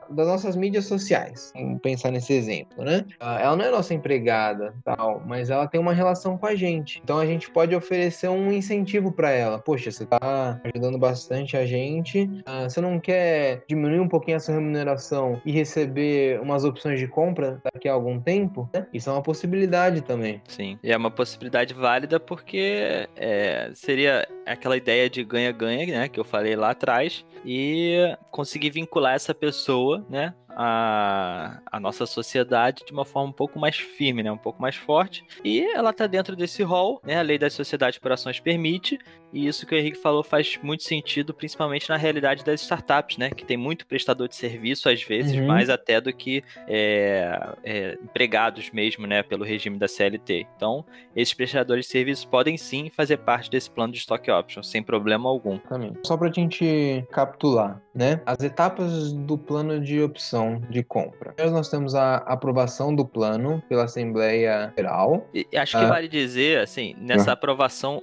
das 0.09 0.27
nossas 0.27 0.55
mídias 0.55 0.85
sociais. 0.85 1.51
Vamos 1.55 1.81
pensar 1.81 2.11
nesse 2.11 2.33
exemplo, 2.33 2.83
né? 2.83 3.05
Ah, 3.19 3.39
ela 3.39 3.55
não 3.55 3.65
é 3.65 3.71
nossa 3.71 3.93
empregada, 3.93 4.73
tal, 4.83 5.21
mas 5.25 5.49
ela 5.49 5.67
tem 5.67 5.79
uma 5.79 5.93
relação 5.93 6.37
com 6.37 6.45
a 6.45 6.55
gente. 6.55 7.01
Então 7.03 7.19
a 7.19 7.25
gente 7.25 7.49
pode 7.49 7.75
oferecer 7.75 8.27
um 8.27 8.51
incentivo 8.51 9.11
para 9.11 9.31
ela. 9.31 9.59
Poxa, 9.59 9.91
você 9.91 10.05
tá 10.05 10.59
ajudando 10.63 10.97
bastante 10.97 11.57
a 11.57 11.65
gente. 11.65 12.29
Ah, 12.45 12.69
você 12.69 12.81
não 12.81 12.99
quer 12.99 13.63
diminuir 13.67 13.99
um 13.99 14.07
pouquinho 14.07 14.37
essa 14.37 14.51
remuneração 14.51 15.41
e 15.45 15.51
receber 15.51 16.39
umas 16.41 16.63
opções 16.63 16.99
de 16.99 17.07
compra 17.07 17.61
daqui 17.73 17.87
a 17.87 17.93
algum 17.93 18.19
tempo? 18.19 18.69
Né? 18.73 18.87
Isso 18.93 19.09
é 19.09 19.13
uma 19.13 19.21
possibilidade 19.21 20.01
também. 20.01 20.41
Sim, 20.47 20.77
e 20.83 20.91
é 20.91 20.97
uma 20.97 21.11
possibilidade 21.11 21.73
válida 21.73 22.19
porque 22.19 23.07
é, 23.15 23.71
seria 23.73 24.27
aquela 24.45 24.77
ideia 24.77 25.09
de 25.09 25.23
ganha-ganha, 25.23 25.85
né, 25.85 26.09
que 26.09 26.19
eu 26.19 26.23
falei 26.23 26.55
lá 26.55 26.71
atrás, 26.71 27.25
e 27.45 28.15
conseguir 28.31 28.69
vincular 28.71 29.15
essa 29.15 29.33
pessoa, 29.33 29.98
né, 30.09 30.33
a, 30.49 31.61
a 31.71 31.79
nossa 31.79 32.05
sociedade 32.05 32.83
de 32.85 32.91
uma 32.91 33.05
forma 33.05 33.29
um 33.29 33.33
pouco 33.33 33.57
mais 33.57 33.77
firme, 33.77 34.21
né? 34.21 34.31
um 34.31 34.37
pouco 34.37 34.61
mais 34.61 34.75
forte. 34.75 35.23
E 35.43 35.61
ela 35.61 35.91
está 35.91 36.05
dentro 36.05 36.35
desse 36.35 36.63
rol, 36.63 36.99
né? 37.03 37.17
a 37.17 37.21
lei 37.21 37.37
das 37.37 37.53
sociedades 37.53 37.97
por 37.97 38.11
ações 38.11 38.39
permite, 38.39 38.99
e 39.31 39.47
isso 39.47 39.65
que 39.65 39.75
o 39.75 39.77
Henrique 39.77 39.97
falou 39.97 40.23
faz 40.23 40.57
muito 40.61 40.83
sentido, 40.83 41.33
principalmente 41.33 41.89
na 41.89 41.97
realidade 41.97 42.43
das 42.43 42.61
startups, 42.61 43.17
né? 43.17 43.29
que 43.29 43.45
tem 43.45 43.57
muito 43.57 43.85
prestador 43.85 44.27
de 44.27 44.35
serviço, 44.35 44.89
às 44.89 45.03
vezes, 45.03 45.35
uhum. 45.35 45.47
mais 45.47 45.69
até 45.69 46.01
do 46.01 46.11
que 46.13 46.43
é, 46.67 47.55
é, 47.63 47.97
empregados 48.03 48.71
mesmo, 48.71 49.05
né? 49.05 49.23
pelo 49.23 49.43
regime 49.43 49.77
da 49.77 49.87
CLT. 49.87 50.47
Então, 50.55 50.85
esses 51.15 51.33
prestadores 51.33 51.85
de 51.85 51.91
serviço 51.91 52.27
podem 52.27 52.57
sim 52.57 52.89
fazer 52.89 53.17
parte 53.17 53.49
desse 53.49 53.69
plano 53.69 53.93
de 53.93 53.99
stock 53.99 54.29
options, 54.31 54.69
sem 54.69 54.81
problema 54.81 55.29
algum. 55.29 55.57
Também. 55.57 55.93
Só 56.03 56.17
para 56.17 56.29
a 56.29 56.31
gente 56.31 57.05
capitular, 57.11 57.81
né? 57.93 58.21
As 58.25 58.39
etapas 58.41 59.13
do 59.13 59.37
plano 59.37 59.79
de 59.79 60.01
opção 60.01 60.61
de 60.69 60.83
compra. 60.83 61.33
Primeiro 61.33 61.55
nós 61.55 61.69
temos 61.69 61.95
a 61.95 62.17
aprovação 62.17 62.95
do 62.95 63.05
plano 63.05 63.61
pela 63.67 63.83
Assembleia 63.85 64.73
Geral. 64.77 65.27
E 65.33 65.45
acho 65.57 65.77
que 65.77 65.83
ah. 65.83 65.89
vale 65.89 66.07
dizer, 66.07 66.59
assim, 66.59 66.95
nessa 66.99 67.31
ah. 67.31 67.33
aprovação 67.33 68.01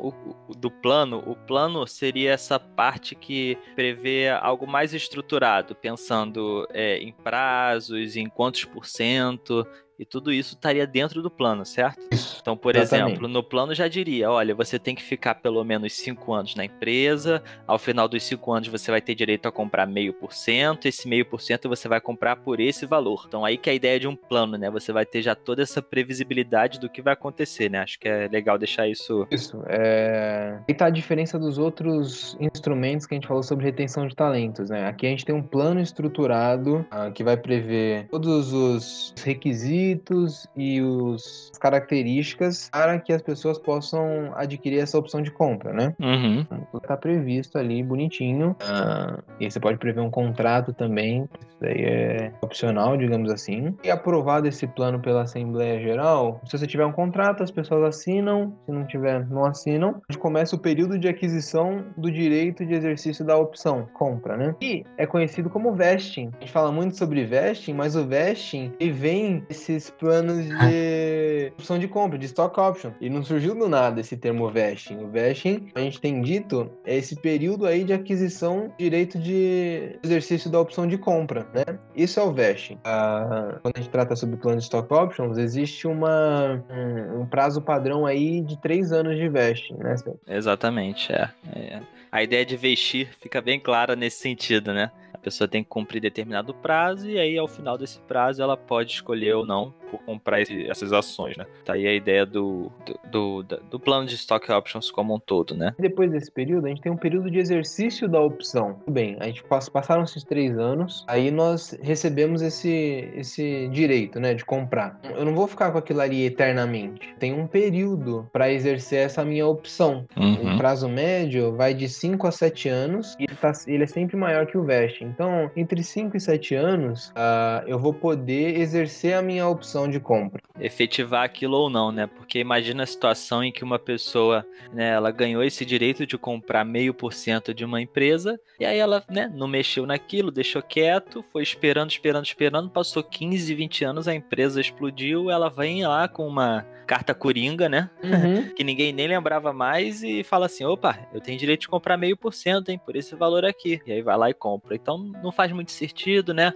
do 0.56 0.70
plano, 0.70 1.15
o 1.26 1.34
plano 1.34 1.86
seria 1.86 2.32
essa 2.32 2.58
parte 2.58 3.14
que 3.14 3.56
prevê 3.74 4.28
algo 4.28 4.66
mais 4.66 4.94
estruturado, 4.94 5.74
pensando 5.74 6.66
é, 6.72 6.98
em 6.98 7.12
prazos, 7.12 8.16
em 8.16 8.28
quantos 8.28 8.64
por 8.64 8.86
cento, 8.86 9.66
e 9.98 10.04
tudo 10.04 10.32
isso 10.32 10.54
estaria 10.54 10.86
dentro 10.86 11.22
do 11.22 11.30
plano, 11.30 11.64
certo? 11.64 12.00
Isso, 12.12 12.38
então, 12.40 12.56
por 12.56 12.76
exatamente. 12.76 13.12
exemplo, 13.12 13.28
no 13.28 13.42
plano 13.42 13.74
já 13.74 13.88
diria: 13.88 14.30
olha, 14.30 14.54
você 14.54 14.78
tem 14.78 14.94
que 14.94 15.02
ficar 15.02 15.36
pelo 15.36 15.62
menos 15.64 15.92
cinco 15.94 16.32
anos 16.32 16.54
na 16.54 16.64
empresa, 16.64 17.42
ao 17.66 17.78
final 17.78 18.08
dos 18.08 18.22
cinco 18.22 18.52
anos 18.52 18.68
você 18.68 18.90
vai 18.90 19.00
ter 19.00 19.14
direito 19.14 19.46
a 19.46 19.52
comprar 19.52 19.86
meio 19.86 20.12
por 20.12 20.32
cento, 20.32 20.86
esse 20.86 21.08
meio 21.08 21.24
por 21.24 21.40
cento 21.40 21.68
você 21.68 21.88
vai 21.88 22.00
comprar 22.00 22.36
por 22.36 22.60
esse 22.60 22.86
valor. 22.86 23.24
Então, 23.26 23.44
aí 23.44 23.56
que 23.56 23.70
é 23.70 23.72
a 23.72 23.76
ideia 23.76 23.98
de 23.98 24.08
um 24.08 24.16
plano, 24.16 24.56
né? 24.56 24.70
Você 24.70 24.92
vai 24.92 25.06
ter 25.06 25.22
já 25.22 25.34
toda 25.34 25.62
essa 25.62 25.80
previsibilidade 25.80 26.78
do 26.78 26.88
que 26.88 27.00
vai 27.00 27.14
acontecer, 27.14 27.70
né? 27.70 27.80
Acho 27.80 27.98
que 27.98 28.08
é 28.08 28.28
legal 28.28 28.58
deixar 28.58 28.88
isso. 28.88 29.26
Isso. 29.30 29.62
É... 29.66 30.58
E 30.68 30.74
tá 30.74 30.86
a 30.86 30.90
diferença 30.90 31.38
dos 31.38 31.58
outros 31.58 32.36
instrumentos 32.40 33.06
que 33.06 33.14
a 33.14 33.16
gente 33.16 33.26
falou 33.26 33.42
sobre 33.42 33.64
retenção 33.64 34.06
de 34.06 34.14
talentos, 34.14 34.68
né? 34.70 34.86
Aqui 34.86 35.06
a 35.06 35.10
gente 35.10 35.24
tem 35.24 35.34
um 35.34 35.42
plano 35.42 35.80
estruturado 35.80 36.86
uh, 36.92 37.12
que 37.12 37.24
vai 37.24 37.36
prever 37.36 38.08
todos 38.08 38.52
os 38.52 39.14
requisitos 39.24 39.85
requisitos 39.86 40.46
e 40.56 40.80
os, 40.80 41.50
as 41.52 41.58
características 41.58 42.68
para 42.70 42.98
que 42.98 43.12
as 43.12 43.22
pessoas 43.22 43.58
possam 43.58 44.32
adquirir 44.34 44.80
essa 44.80 44.98
opção 44.98 45.22
de 45.22 45.30
compra, 45.30 45.72
né? 45.72 45.94
Uhum. 46.00 46.44
Tudo 46.44 46.82
está 46.82 46.96
previsto 46.96 47.58
ali 47.58 47.82
bonitinho. 47.82 48.56
Ah, 48.60 49.18
e 49.40 49.50
você 49.50 49.60
pode 49.60 49.78
prever 49.78 50.00
um 50.00 50.10
contrato 50.10 50.72
também. 50.72 51.28
Isso 51.48 51.64
aí 51.64 51.84
é 51.84 52.32
opcional, 52.40 52.96
digamos 52.96 53.30
assim. 53.30 53.74
E 53.82 53.90
aprovado 53.90 54.48
esse 54.48 54.66
plano 54.66 55.00
pela 55.00 55.22
Assembleia 55.22 55.80
Geral, 55.80 56.40
se 56.44 56.56
você 56.58 56.66
tiver 56.66 56.84
um 56.84 56.92
contrato, 56.92 57.42
as 57.42 57.50
pessoas 57.50 57.82
assinam. 57.84 58.54
Se 58.64 58.72
não 58.72 58.84
tiver, 58.86 59.26
não 59.28 59.44
assinam. 59.44 60.02
A 60.08 60.12
gente 60.12 60.20
começa 60.20 60.56
o 60.56 60.58
período 60.58 60.98
de 60.98 61.08
aquisição 61.08 61.84
do 61.96 62.10
direito 62.10 62.64
de 62.64 62.74
exercício 62.74 63.24
da 63.24 63.36
opção 63.36 63.86
compra, 63.94 64.36
né? 64.36 64.54
E 64.60 64.84
é 64.96 65.06
conhecido 65.06 65.50
como 65.50 65.74
vesting. 65.74 66.30
A 66.36 66.40
gente 66.40 66.52
fala 66.52 66.72
muito 66.72 66.96
sobre 66.96 67.24
vesting, 67.24 67.74
mas 67.74 67.96
o 67.96 68.06
vesting 68.06 68.72
ele 68.80 68.92
vem 68.92 69.44
desse 69.48 69.75
esses 69.76 69.90
planos 69.90 70.44
de 70.44 71.52
opção 71.54 71.78
de 71.78 71.88
compra, 71.88 72.18
de 72.18 72.26
stock 72.26 72.58
option. 72.58 72.92
E 73.00 73.08
não 73.08 73.22
surgiu 73.22 73.54
do 73.54 73.68
nada 73.68 74.00
esse 74.00 74.16
termo 74.16 74.48
vesting. 74.50 74.96
O 74.96 75.08
vesting, 75.08 75.68
a 75.74 75.80
gente 75.80 76.00
tem 76.00 76.20
dito, 76.20 76.70
é 76.84 76.96
esse 76.96 77.16
período 77.16 77.66
aí 77.66 77.84
de 77.84 77.92
aquisição 77.92 78.72
direito 78.78 79.18
de 79.18 79.98
exercício 80.02 80.50
da 80.50 80.60
opção 80.60 80.86
de 80.86 80.98
compra, 80.98 81.46
né? 81.54 81.78
Isso 81.94 82.18
é 82.20 82.22
o 82.22 82.32
vesting. 82.32 82.78
Ah, 82.84 83.58
quando 83.62 83.76
a 83.76 83.80
gente 83.80 83.90
trata 83.90 84.16
sobre 84.16 84.36
plano 84.36 84.58
de 84.58 84.64
stock 84.64 84.92
options, 84.92 85.38
existe 85.38 85.86
uma, 85.86 86.62
um, 86.70 87.22
um 87.22 87.26
prazo 87.26 87.60
padrão 87.60 88.06
aí 88.06 88.40
de 88.40 88.60
três 88.60 88.92
anos 88.92 89.16
de 89.16 89.28
vesting, 89.28 89.74
né? 89.74 89.94
Exatamente, 90.28 91.12
é. 91.12 91.30
é. 91.54 91.80
A 92.10 92.22
ideia 92.22 92.46
de 92.46 92.56
vestir 92.56 93.10
fica 93.20 93.40
bem 93.40 93.60
clara 93.60 93.94
nesse 93.94 94.18
sentido, 94.18 94.72
né? 94.72 94.90
A 95.26 95.28
pessoa 95.28 95.48
tem 95.48 95.64
que 95.64 95.68
cumprir 95.68 96.00
determinado 96.00 96.54
prazo 96.54 97.10
e 97.10 97.18
aí 97.18 97.36
ao 97.36 97.48
final 97.48 97.76
desse 97.76 97.98
prazo 97.98 98.40
ela 98.40 98.56
pode 98.56 98.92
escolher 98.92 99.34
ou 99.34 99.44
não 99.44 99.74
por 99.90 100.00
comprar 100.02 100.40
esse, 100.40 100.68
essas 100.68 100.92
ações, 100.92 101.36
né? 101.36 101.46
Tá 101.64 101.74
aí 101.74 101.86
a 101.86 101.94
ideia 101.94 102.26
do, 102.26 102.70
do, 103.10 103.42
do, 103.42 103.60
do, 103.70 103.80
plano 103.80 104.06
de 104.06 104.14
stock 104.14 104.50
options 104.50 104.90
como 104.90 105.14
um 105.14 105.18
todo, 105.18 105.54
né? 105.54 105.74
Depois 105.78 106.10
desse 106.10 106.30
período, 106.30 106.66
a 106.66 106.68
gente 106.68 106.80
tem 106.80 106.92
um 106.92 106.96
período 106.96 107.30
de 107.30 107.38
exercício 107.38 108.08
da 108.08 108.20
opção. 108.20 108.74
Tudo 108.84 108.92
bem, 108.92 109.16
a 109.20 109.26
gente 109.26 109.42
passaram 109.44 110.02
esses 110.02 110.24
três 110.24 110.58
anos, 110.58 111.04
aí 111.08 111.30
nós 111.30 111.78
recebemos 111.82 112.42
esse, 112.42 113.10
esse 113.14 113.68
direito, 113.68 114.18
né, 114.20 114.34
de 114.34 114.44
comprar. 114.44 115.00
Eu 115.04 115.24
não 115.24 115.34
vou 115.34 115.46
ficar 115.46 115.70
com 115.70 115.78
aquilo 115.78 116.00
ali 116.00 116.24
eternamente. 116.24 117.14
Tem 117.18 117.32
um 117.32 117.46
período 117.46 118.28
para 118.32 118.50
exercer 118.50 119.00
essa 119.00 119.24
minha 119.24 119.46
opção. 119.46 120.04
Uhum. 120.16 120.54
O 120.54 120.58
prazo 120.58 120.88
médio 120.88 121.54
vai 121.54 121.74
de 121.74 121.88
5 121.88 122.26
a 122.26 122.32
7 122.32 122.68
anos 122.68 123.14
e 123.18 123.24
ele, 123.24 123.36
tá, 123.36 123.52
ele 123.66 123.84
é 123.84 123.86
sempre 123.86 124.16
maior 124.16 124.46
que 124.46 124.58
o 124.58 124.64
vest. 124.64 125.00
Então, 125.16 125.50
entre 125.56 125.82
5 125.82 126.14
e 126.14 126.20
7 126.20 126.54
anos, 126.54 127.08
uh, 127.08 127.66
eu 127.66 127.78
vou 127.78 127.94
poder 127.94 128.60
exercer 128.60 129.14
a 129.14 129.22
minha 129.22 129.48
opção 129.48 129.88
de 129.88 129.98
compra. 129.98 130.42
Efetivar 130.60 131.24
aquilo 131.24 131.56
ou 131.56 131.70
não, 131.70 131.90
né? 131.90 132.06
Porque 132.06 132.38
imagina 132.38 132.82
a 132.82 132.86
situação 132.86 133.42
em 133.42 133.50
que 133.50 133.64
uma 133.64 133.78
pessoa, 133.78 134.44
né, 134.74 134.90
ela 134.90 135.10
ganhou 135.10 135.42
esse 135.42 135.64
direito 135.64 136.06
de 136.06 136.18
comprar 136.18 136.66
meio 136.66 136.92
por 136.92 137.14
cento 137.14 137.54
de 137.54 137.64
uma 137.64 137.80
empresa 137.80 138.38
e 138.60 138.66
aí 138.66 138.78
ela, 138.78 139.02
né, 139.08 139.32
não 139.34 139.48
mexeu 139.48 139.86
naquilo, 139.86 140.30
deixou 140.30 140.60
quieto, 140.60 141.24
foi 141.32 141.42
esperando, 141.42 141.90
esperando, 141.90 142.26
esperando, 142.26 142.68
passou 142.68 143.02
15, 143.02 143.54
20 143.54 143.84
anos, 143.84 144.08
a 144.08 144.14
empresa 144.14 144.60
explodiu, 144.60 145.30
ela 145.30 145.48
vem 145.48 145.86
lá 145.86 146.08
com 146.08 146.28
uma 146.28 146.66
carta 146.86 147.12
coringa, 147.14 147.68
né? 147.68 147.90
Uhum. 148.02 148.48
que 148.54 148.62
ninguém 148.62 148.92
nem 148.92 149.08
lembrava 149.08 149.52
mais 149.52 150.02
e 150.02 150.22
fala 150.22 150.46
assim: 150.46 150.64
opa, 150.64 150.98
eu 151.12 151.20
tenho 151.20 151.38
direito 151.38 151.62
de 151.62 151.68
comprar 151.68 151.96
meio 151.96 152.16
por 152.16 152.32
cento, 152.32 152.70
hein, 152.70 152.80
por 152.82 152.96
esse 152.96 153.14
valor 153.14 153.44
aqui. 153.44 153.80
E 153.84 153.92
aí 153.92 154.02
vai 154.02 154.16
lá 154.16 154.30
e 154.30 154.34
compra. 154.34 154.74
Então 154.74 154.95
não 154.98 155.32
faz 155.32 155.52
muito 155.52 155.70
sentido, 155.70 156.32
né? 156.34 156.52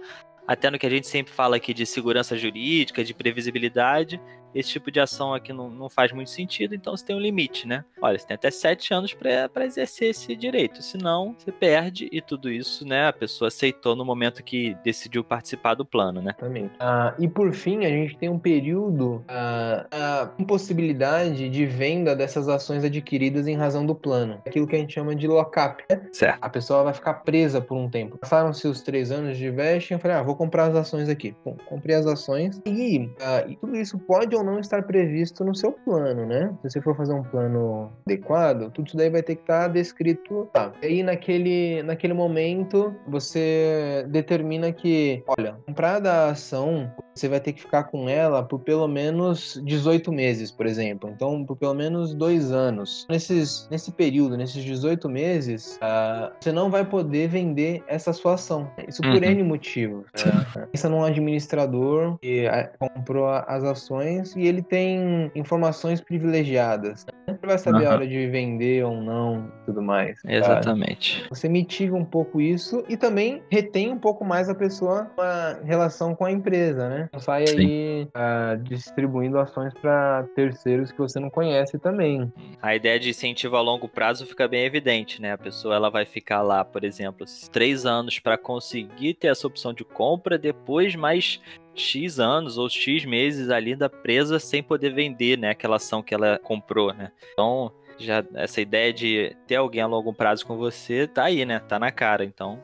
Até 0.47 0.69
no 0.69 0.79
que 0.79 0.85
a 0.85 0.89
gente 0.89 1.07
sempre 1.07 1.31
fala 1.31 1.55
aqui 1.55 1.73
de 1.73 1.85
segurança 1.85 2.37
jurídica, 2.37 3.03
de 3.03 3.13
previsibilidade, 3.13 4.19
esse 4.53 4.69
tipo 4.69 4.91
de 4.91 4.99
ação 4.99 5.33
aqui 5.33 5.53
não, 5.53 5.69
não 5.69 5.89
faz 5.89 6.11
muito 6.11 6.29
sentido, 6.29 6.75
então 6.75 6.95
você 6.95 7.05
tem 7.05 7.15
um 7.15 7.19
limite, 7.19 7.67
né? 7.67 7.83
Olha, 8.01 8.17
você 8.17 8.27
tem 8.27 8.35
até 8.35 8.51
sete 8.51 8.93
anos 8.93 9.13
para 9.13 9.65
exercer 9.65 10.09
esse 10.09 10.35
direito, 10.35 10.81
senão 10.81 11.35
você 11.37 11.51
perde 11.51 12.09
e 12.11 12.21
tudo 12.21 12.49
isso, 12.49 12.87
né? 12.87 13.07
A 13.07 13.13
pessoa 13.13 13.47
aceitou 13.47 13.95
no 13.95 14.05
momento 14.05 14.43
que 14.43 14.75
decidiu 14.83 15.23
participar 15.23 15.75
do 15.75 15.85
plano, 15.85 16.21
né? 16.21 16.31
Exatamente. 16.37 16.73
Ah, 16.79 17.13
e 17.19 17.27
por 17.27 17.53
fim, 17.53 17.85
a 17.85 17.89
gente 17.89 18.17
tem 18.17 18.29
um 18.29 18.39
período, 18.39 19.23
ah, 19.27 19.87
a 19.91 20.31
impossibilidade 20.39 21.49
de 21.49 21.65
venda 21.65 22.15
dessas 22.15 22.47
ações 22.47 22.83
adquiridas 22.83 23.47
em 23.47 23.55
razão 23.55 23.85
do 23.85 23.95
plano. 23.95 24.41
Aquilo 24.45 24.67
que 24.67 24.75
a 24.75 24.79
gente 24.79 24.93
chama 24.93 25.15
de 25.15 25.27
lock-up. 25.27 25.83
Né? 25.89 26.01
Certo. 26.11 26.39
A 26.41 26.49
pessoa 26.49 26.83
vai 26.83 26.93
ficar 26.93 27.15
presa 27.15 27.61
por 27.61 27.77
um 27.77 27.89
tempo. 27.89 28.17
Passaram-se 28.17 28.67
os 28.67 28.81
três 28.81 29.11
anos 29.11 29.37
de 29.37 29.49
vesting, 29.49 29.93
eu 29.93 29.99
falei, 29.99 30.17
ah, 30.17 30.23
vou 30.23 30.35
comprar 30.35 30.65
as 30.65 30.75
ações 30.75 31.09
aqui. 31.09 31.35
Bom, 31.43 31.55
comprei 31.65 31.95
as 31.95 32.05
ações 32.05 32.61
e, 32.65 33.09
ah, 33.21 33.45
e 33.47 33.55
tudo 33.55 33.75
isso 33.75 33.97
pode 33.99 34.35
ou 34.35 34.40
não 34.43 34.59
estar 34.59 34.83
previsto 34.83 35.43
no 35.43 35.55
seu 35.55 35.71
plano, 35.71 36.25
né? 36.25 36.53
Se 36.61 36.69
você 36.69 36.81
for 36.81 36.95
fazer 36.95 37.13
um 37.13 37.23
plano 37.23 37.91
adequado, 38.05 38.71
tudo 38.71 38.87
isso 38.87 38.97
daí 38.97 39.09
vai 39.09 39.23
ter 39.23 39.35
que 39.35 39.41
estar 39.41 39.67
descrito 39.67 40.49
lá. 40.55 40.71
E 40.81 40.85
aí, 40.85 41.03
naquele, 41.03 41.83
naquele 41.83 42.13
momento, 42.13 42.95
você 43.07 44.05
determina 44.09 44.71
que, 44.71 45.23
olha, 45.27 45.55
comprada 45.65 46.11
a 46.11 46.29
ação, 46.31 46.91
você 47.13 47.27
vai 47.27 47.39
ter 47.39 47.53
que 47.53 47.61
ficar 47.61 47.85
com 47.85 48.07
ela 48.07 48.43
por 48.43 48.59
pelo 48.59 48.87
menos 48.87 49.61
18 49.65 50.11
meses, 50.11 50.51
por 50.51 50.65
exemplo. 50.65 51.09
Então, 51.09 51.45
por 51.45 51.55
pelo 51.55 51.73
menos 51.73 52.13
dois 52.13 52.51
anos. 52.51 53.05
Nesses, 53.09 53.67
nesse 53.69 53.91
período, 53.91 54.37
nesses 54.37 54.63
18 54.63 55.09
meses, 55.09 55.77
uh, 55.77 56.31
você 56.39 56.51
não 56.51 56.69
vai 56.69 56.85
poder 56.85 57.27
vender 57.27 57.83
essa 57.87 58.13
sua 58.13 58.35
ação. 58.35 58.69
Isso 58.87 59.01
por 59.01 59.11
uhum. 59.11 59.23
N 59.23 59.43
motivos. 59.43 60.05
Uh, 60.19 60.67
pensa 60.71 60.89
num 60.89 61.03
administrador 61.03 62.17
que 62.19 62.47
uh, 62.47 62.77
comprou 62.79 63.27
as 63.27 63.63
ações 63.63 64.35
e 64.35 64.47
ele 64.47 64.61
tem 64.61 65.31
informações 65.35 66.01
privilegiadas. 66.01 67.05
Ele 67.41 67.47
vai 67.47 67.57
saber 67.57 67.85
uhum. 67.85 67.89
a 67.89 67.93
hora 67.93 68.07
de 68.07 68.27
vender 68.27 68.85
ou 68.85 69.01
não 69.01 69.51
tudo 69.65 69.81
mais. 69.81 70.19
Exatamente. 70.25 71.25
Você 71.29 71.49
mitiga 71.49 71.95
um 71.95 72.05
pouco 72.05 72.39
isso 72.39 72.83
e 72.87 72.95
também 72.95 73.41
retém 73.49 73.91
um 73.91 73.97
pouco 73.97 74.23
mais 74.23 74.47
a 74.47 74.55
pessoa 74.55 75.09
uma 75.17 75.59
relação 75.63 76.13
com 76.13 76.25
a 76.25 76.31
empresa, 76.31 76.87
né? 76.87 77.09
Não 77.11 77.19
sai 77.19 77.47
Sim. 77.47 77.57
aí 77.57 78.03
uh, 78.03 78.63
distribuindo 78.63 79.39
ações 79.39 79.73
para 79.73 80.25
terceiros 80.35 80.91
que 80.91 80.99
você 80.99 81.19
não 81.19 81.29
conhece 81.29 81.79
também. 81.79 82.31
A 82.61 82.75
ideia 82.75 82.99
de 82.99 83.09
incentivo 83.09 83.55
a 83.55 83.61
longo 83.61 83.87
prazo 83.87 84.25
fica 84.25 84.47
bem 84.47 84.65
evidente, 84.65 85.21
né? 85.21 85.33
A 85.33 85.37
pessoa 85.37 85.75
ela 85.75 85.89
vai 85.89 86.05
ficar 86.05 86.41
lá, 86.41 86.63
por 86.63 86.83
exemplo, 86.83 87.25
três 87.51 87.85
anos 87.85 88.19
para 88.19 88.37
conseguir 88.37 89.15
ter 89.15 89.27
essa 89.27 89.47
opção 89.47 89.73
de 89.73 89.83
compra, 89.83 90.37
depois 90.37 90.95
mais 90.95 91.41
X 91.75 92.19
anos 92.19 92.57
ou 92.57 92.69
X 92.69 93.05
meses 93.05 93.49
ali 93.49 93.75
da 93.75 93.89
presa 93.89 94.39
sem 94.39 94.61
poder 94.61 94.93
vender, 94.93 95.37
né, 95.37 95.51
aquela 95.51 95.77
ação 95.77 96.03
que 96.03 96.13
ela 96.13 96.39
comprou, 96.39 96.93
né? 96.93 97.11
Então, 97.33 97.71
já 98.05 98.23
essa 98.33 98.61
ideia 98.61 98.93
de 98.93 99.35
ter 99.47 99.55
alguém 99.55 99.81
a 99.81 99.87
longo 99.87 100.13
prazo 100.13 100.45
com 100.45 100.57
você 100.57 101.07
tá 101.07 101.25
aí, 101.25 101.45
né? 101.45 101.59
Tá 101.59 101.79
na 101.79 101.91
cara, 101.91 102.23
então. 102.23 102.59